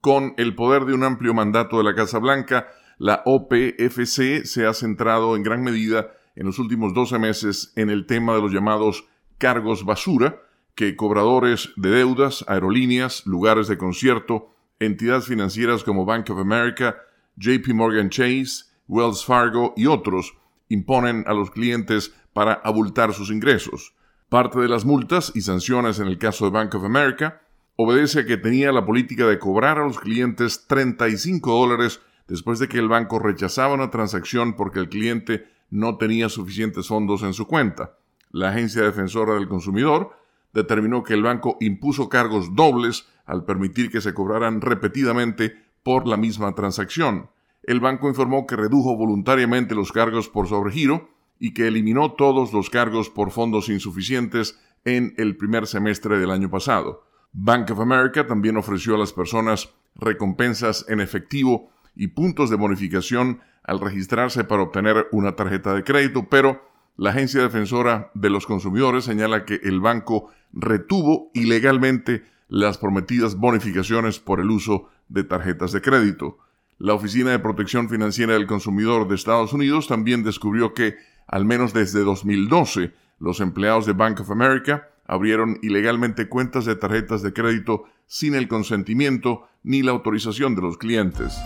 Con 0.00 0.34
el 0.36 0.54
poder 0.54 0.84
de 0.84 0.94
un 0.94 1.02
amplio 1.02 1.34
mandato 1.34 1.78
de 1.78 1.84
la 1.84 1.94
Casa 1.94 2.18
Blanca, 2.18 2.68
la 2.98 3.22
OPFC 3.24 4.44
se 4.44 4.66
ha 4.66 4.72
centrado 4.72 5.36
en 5.36 5.42
gran 5.42 5.62
medida 5.62 6.12
en 6.36 6.46
los 6.46 6.58
últimos 6.58 6.94
12 6.94 7.18
meses 7.18 7.72
en 7.76 7.90
el 7.90 8.06
tema 8.06 8.34
de 8.34 8.42
los 8.42 8.52
llamados 8.52 9.04
cargos 9.38 9.84
basura, 9.84 10.42
que 10.74 10.94
cobradores 10.94 11.70
de 11.76 11.90
deudas, 11.90 12.44
aerolíneas, 12.46 13.26
lugares 13.26 13.66
de 13.68 13.78
concierto, 13.78 14.50
entidades 14.78 15.26
financieras 15.26 15.82
como 15.82 16.04
Bank 16.04 16.28
of 16.30 16.38
America, 16.38 16.96
JP 17.36 17.68
Morgan 17.74 18.10
Chase, 18.10 18.66
Wells 18.86 19.24
Fargo 19.24 19.72
y 19.76 19.86
otros 19.86 20.34
imponen 20.68 21.24
a 21.26 21.32
los 21.32 21.50
clientes 21.50 22.14
para 22.32 22.52
abultar 22.52 23.14
sus 23.14 23.30
ingresos. 23.30 23.94
Parte 24.28 24.58
de 24.58 24.68
las 24.68 24.84
multas 24.84 25.30
y 25.36 25.42
sanciones 25.42 26.00
en 26.00 26.08
el 26.08 26.18
caso 26.18 26.46
de 26.46 26.50
Bank 26.50 26.74
of 26.74 26.82
America 26.82 27.42
obedece 27.76 28.20
a 28.20 28.26
que 28.26 28.36
tenía 28.36 28.72
la 28.72 28.84
política 28.84 29.24
de 29.24 29.38
cobrar 29.38 29.78
a 29.78 29.84
los 29.84 30.00
clientes 30.00 30.66
35 30.66 31.52
dólares 31.52 32.00
después 32.26 32.58
de 32.58 32.66
que 32.66 32.80
el 32.80 32.88
banco 32.88 33.20
rechazaba 33.20 33.74
una 33.74 33.90
transacción 33.90 34.56
porque 34.56 34.80
el 34.80 34.88
cliente 34.88 35.46
no 35.70 35.96
tenía 35.96 36.28
suficientes 36.28 36.88
fondos 36.88 37.22
en 37.22 37.34
su 37.34 37.46
cuenta. 37.46 37.98
La 38.32 38.48
Agencia 38.48 38.82
Defensora 38.82 39.34
del 39.34 39.46
Consumidor 39.46 40.18
determinó 40.52 41.04
que 41.04 41.14
el 41.14 41.22
banco 41.22 41.56
impuso 41.60 42.08
cargos 42.08 42.56
dobles 42.56 43.06
al 43.26 43.44
permitir 43.44 43.92
que 43.92 44.00
se 44.00 44.12
cobraran 44.12 44.60
repetidamente 44.60 45.54
por 45.84 46.08
la 46.08 46.16
misma 46.16 46.52
transacción. 46.56 47.30
El 47.62 47.78
banco 47.78 48.08
informó 48.08 48.44
que 48.44 48.56
redujo 48.56 48.96
voluntariamente 48.96 49.76
los 49.76 49.92
cargos 49.92 50.28
por 50.28 50.48
sobregiro 50.48 51.10
y 51.38 51.52
que 51.54 51.68
eliminó 51.68 52.12
todos 52.12 52.52
los 52.52 52.70
cargos 52.70 53.10
por 53.10 53.30
fondos 53.30 53.68
insuficientes 53.68 54.58
en 54.84 55.14
el 55.16 55.36
primer 55.36 55.66
semestre 55.66 56.18
del 56.18 56.30
año 56.30 56.50
pasado. 56.50 57.04
Bank 57.32 57.70
of 57.70 57.80
America 57.80 58.26
también 58.26 58.56
ofreció 58.56 58.94
a 58.94 58.98
las 58.98 59.12
personas 59.12 59.70
recompensas 59.94 60.86
en 60.88 61.00
efectivo 61.00 61.70
y 61.94 62.08
puntos 62.08 62.50
de 62.50 62.56
bonificación 62.56 63.40
al 63.64 63.80
registrarse 63.80 64.44
para 64.44 64.62
obtener 64.62 65.08
una 65.12 65.34
tarjeta 65.34 65.74
de 65.74 65.82
crédito, 65.82 66.28
pero 66.30 66.62
la 66.96 67.10
Agencia 67.10 67.42
Defensora 67.42 68.10
de 68.14 68.30
los 68.30 68.46
Consumidores 68.46 69.04
señala 69.04 69.44
que 69.44 69.60
el 69.64 69.80
banco 69.80 70.30
retuvo 70.52 71.30
ilegalmente 71.34 72.24
las 72.48 72.78
prometidas 72.78 73.36
bonificaciones 73.36 74.18
por 74.18 74.40
el 74.40 74.50
uso 74.50 74.88
de 75.08 75.24
tarjetas 75.24 75.72
de 75.72 75.82
crédito. 75.82 76.38
La 76.78 76.94
Oficina 76.94 77.30
de 77.30 77.38
Protección 77.38 77.88
Financiera 77.88 78.34
del 78.34 78.46
Consumidor 78.46 79.08
de 79.08 79.14
Estados 79.14 79.52
Unidos 79.52 79.88
también 79.88 80.22
descubrió 80.22 80.74
que, 80.74 80.96
al 81.26 81.44
menos 81.44 81.72
desde 81.72 82.04
2012, 82.04 82.94
los 83.18 83.40
empleados 83.40 83.86
de 83.86 83.92
Bank 83.92 84.20
of 84.20 84.30
America 84.30 84.88
abrieron 85.06 85.58
ilegalmente 85.62 86.28
cuentas 86.28 86.64
de 86.64 86.76
tarjetas 86.76 87.22
de 87.22 87.32
crédito 87.32 87.84
sin 88.06 88.34
el 88.34 88.48
consentimiento 88.48 89.48
ni 89.62 89.82
la 89.82 89.92
autorización 89.92 90.54
de 90.54 90.62
los 90.62 90.78
clientes. 90.78 91.38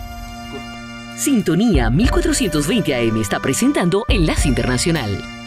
Sintonía 1.15 1.89
1420 1.89 2.95
AM 2.95 3.17
está 3.17 3.39
presentando 3.39 4.05
Enlace 4.07 4.47
Internacional. 4.47 5.40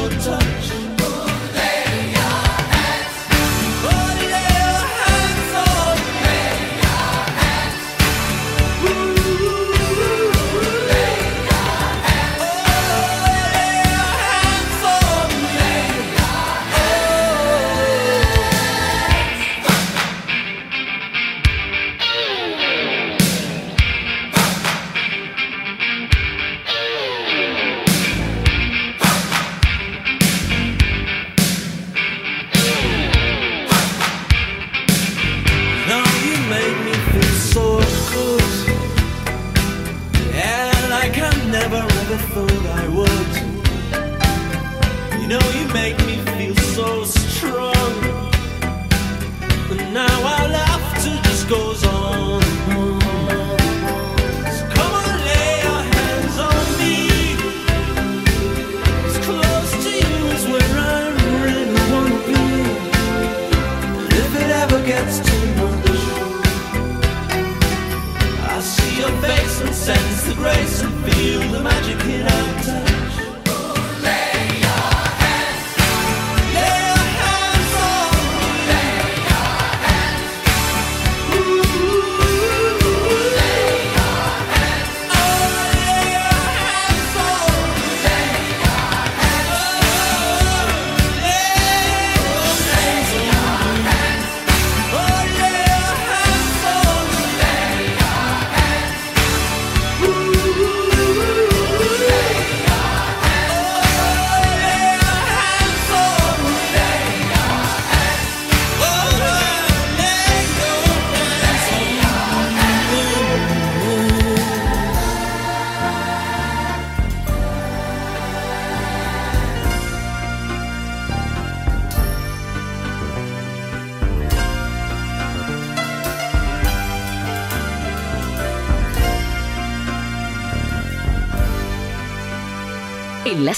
your 0.00 0.08
touch. 0.20 0.69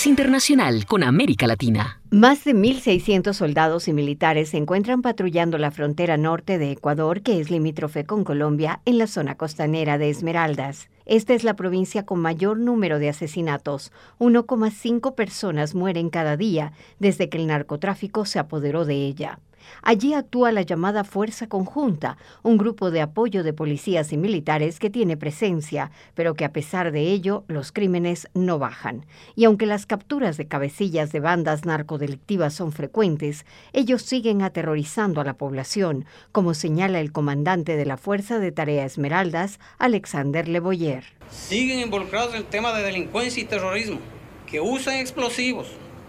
Internacional 0.06 0.86
con 0.86 1.02
América 1.04 1.46
Latina. 1.46 2.00
Más 2.10 2.44
de 2.44 2.54
1.600 2.54 3.34
soldados 3.34 3.88
y 3.88 3.92
militares 3.92 4.48
se 4.48 4.56
encuentran 4.56 5.02
patrullando 5.02 5.58
la 5.58 5.70
frontera 5.70 6.16
norte 6.16 6.56
de 6.56 6.72
Ecuador, 6.72 7.20
que 7.20 7.38
es 7.38 7.50
limítrofe 7.50 8.04
con 8.04 8.24
Colombia, 8.24 8.80
en 8.86 8.96
la 8.96 9.06
zona 9.06 9.34
costanera 9.34 9.98
de 9.98 10.08
Esmeraldas. 10.08 10.88
Esta 11.04 11.34
es 11.34 11.44
la 11.44 11.56
provincia 11.56 12.06
con 12.06 12.20
mayor 12.20 12.58
número 12.58 12.98
de 12.98 13.10
asesinatos. 13.10 13.92
1,5 14.18 15.14
personas 15.14 15.74
mueren 15.74 16.08
cada 16.08 16.38
día 16.38 16.72
desde 16.98 17.28
que 17.28 17.36
el 17.36 17.46
narcotráfico 17.46 18.24
se 18.24 18.38
apoderó 18.38 18.86
de 18.86 18.94
ella. 18.94 19.40
Allí 19.82 20.14
actúa 20.14 20.52
la 20.52 20.62
llamada 20.62 21.04
Fuerza 21.04 21.48
Conjunta, 21.48 22.16
un 22.42 22.58
grupo 22.58 22.90
de 22.90 23.00
apoyo 23.00 23.42
de 23.42 23.52
policías 23.52 24.12
y 24.12 24.16
militares 24.16 24.78
que 24.78 24.90
tiene 24.90 25.16
presencia, 25.16 25.90
pero 26.14 26.34
que 26.34 26.44
a 26.44 26.52
pesar 26.52 26.92
de 26.92 27.10
ello 27.10 27.44
los 27.48 27.72
crímenes 27.72 28.28
no 28.34 28.58
bajan. 28.58 29.06
Y 29.34 29.44
aunque 29.44 29.66
las 29.66 29.86
capturas 29.86 30.36
de 30.36 30.48
cabecillas 30.48 31.12
de 31.12 31.20
bandas 31.20 31.64
narcodelictivas 31.64 32.54
son 32.54 32.72
frecuentes, 32.72 33.44
ellos 33.72 34.02
siguen 34.02 34.42
aterrorizando 34.42 35.20
a 35.20 35.24
la 35.24 35.34
población, 35.34 36.04
como 36.32 36.54
señala 36.54 37.00
el 37.00 37.12
comandante 37.12 37.76
de 37.76 37.86
la 37.86 37.96
Fuerza 37.96 38.38
de 38.38 38.52
Tarea 38.52 38.84
Esmeraldas, 38.84 39.58
Alexander 39.78 40.48
Leboyer. 40.48 41.04
siguen 41.30 41.80
involucrados 41.80 42.34
en 42.34 42.40
el 42.40 42.44
tema 42.44 42.72
de 42.72 42.82
delincuencia 42.82 43.42
y 43.42 43.46
terrorismo, 43.46 43.98
que 44.46 44.60
usan 44.60 44.96
explosivos, 44.96 45.68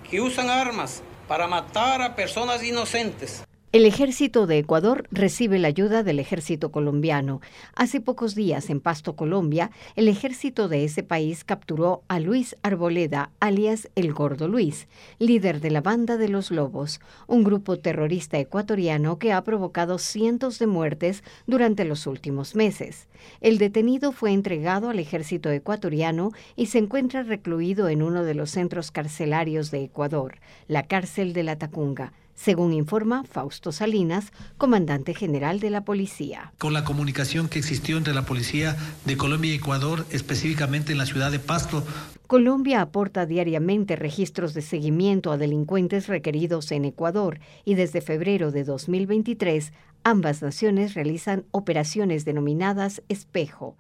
que 0.10 0.20
usan 0.22 0.50
armas 0.50 1.02
para 1.34 1.48
matar 1.48 2.00
a 2.00 2.16
personas 2.16 2.62
inocentes. 2.62 3.44
El 3.74 3.88
ejército 3.88 4.46
de 4.46 4.60
Ecuador 4.60 5.08
recibe 5.10 5.58
la 5.58 5.68
ayuda 5.68 6.04
del 6.04 6.20
ejército 6.20 6.72
colombiano. 6.72 7.42
Hace 7.76 8.02
pocos 8.02 8.36
días, 8.36 8.70
en 8.70 8.80
Pasto, 8.80 9.16
Colombia, 9.16 9.72
el 9.96 10.08
ejército 10.08 10.68
de 10.68 10.84
ese 10.84 11.02
país 11.02 11.44
capturó 11.44 12.04
a 12.08 12.20
Luis 12.20 12.56
Arboleda, 12.62 13.32
alias 13.40 13.90
El 13.96 14.14
Gordo 14.14 14.48
Luis, 14.48 14.88
líder 15.18 15.60
de 15.60 15.72
la 15.72 15.82
Banda 15.82 16.18
de 16.18 16.30
los 16.30 16.52
Lobos, 16.52 17.02
un 17.26 17.44
grupo 17.44 17.80
terrorista 17.80 18.38
ecuatoriano 18.38 19.18
que 19.18 19.34
ha 19.34 19.44
provocado 19.44 19.98
cientos 19.98 20.60
de 20.60 20.68
muertes 20.68 21.24
durante 21.48 21.84
los 21.84 22.06
últimos 22.06 22.54
meses. 22.54 23.08
El 23.42 23.58
detenido 23.58 24.12
fue 24.12 24.34
entregado 24.34 24.92
al 24.92 25.00
ejército 25.00 25.50
ecuatoriano 25.50 26.32
y 26.56 26.68
se 26.68 26.78
encuentra 26.78 27.24
recluido 27.24 27.90
en 27.90 28.04
uno 28.04 28.24
de 28.24 28.36
los 28.36 28.52
centros 28.52 28.92
carcelarios 28.92 29.72
de 29.72 29.84
Ecuador, 29.84 30.36
la 30.68 30.84
cárcel 30.84 31.34
de 31.34 31.42
la 31.42 31.58
Tacunga 31.58 32.14
según 32.36 32.74
informa 32.74 33.24
Fausto 33.24 33.72
Salinas, 33.72 34.32
comandante 34.58 35.14
general 35.14 35.60
de 35.60 35.70
la 35.70 35.86
policía. 35.86 36.54
Con 36.58 36.74
la 36.74 36.84
comunicación 36.84 37.50
que 37.50 37.60
existió 37.60 37.98
entre 37.98 38.14
la 38.14 38.26
policía 38.26 38.76
de 39.06 39.18
Colombia 39.18 39.52
y 39.52 39.56
Ecuador, 39.56 40.06
específicamente 40.12 40.92
en 40.92 40.98
la 40.98 41.06
ciudad 41.06 41.32
de 41.32 41.40
Pasto, 41.40 41.84
Colombia 42.28 42.82
aporta 42.82 43.26
diariamente 43.26 43.96
registros 43.96 44.54
de 44.54 44.62
seguimiento 44.62 45.32
a 45.32 45.38
delincuentes 45.38 46.08
requeridos 46.08 46.72
en 46.72 46.86
Ecuador 46.86 47.40
y 47.66 47.76
desde 47.76 48.02
febrero 48.02 48.52
de 48.52 48.64
2023 48.64 49.72
ambas 50.04 50.42
naciones 50.42 50.94
realizan 50.94 51.46
operaciones 51.52 52.26
denominadas 52.26 53.04
espejo. 53.08 53.78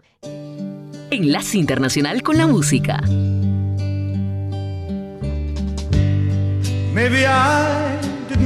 Enlace 1.09 1.57
Internacional 1.57 2.21
con 2.21 2.37
la 2.37 2.47
Música. 2.47 3.01
Maybe 6.93 7.25
I 7.25 7.92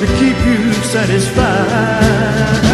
To 0.00 0.06
keep 0.18 0.36
you 0.44 0.72
satisfied. 0.82 2.65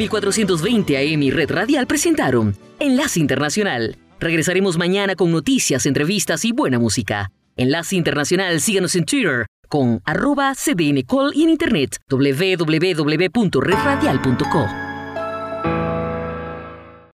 1420 0.00 0.96
AM 0.96 1.22
y 1.22 1.30
Red 1.30 1.50
Radial 1.50 1.86
presentaron 1.86 2.56
Enlace 2.78 3.20
Internacional. 3.20 3.98
Regresaremos 4.18 4.78
mañana 4.78 5.14
con 5.14 5.30
noticias, 5.30 5.84
entrevistas 5.84 6.46
y 6.46 6.52
buena 6.52 6.78
música. 6.78 7.30
Enlace 7.56 7.96
Internacional, 7.96 8.62
síganos 8.62 8.94
en 8.94 9.04
Twitter 9.04 9.44
con 9.68 10.00
arroba 10.06 10.54
cdncall 10.54 11.32
y 11.34 11.42
en 11.44 11.50
internet 11.50 11.98
www.redradial.co. 12.08 14.89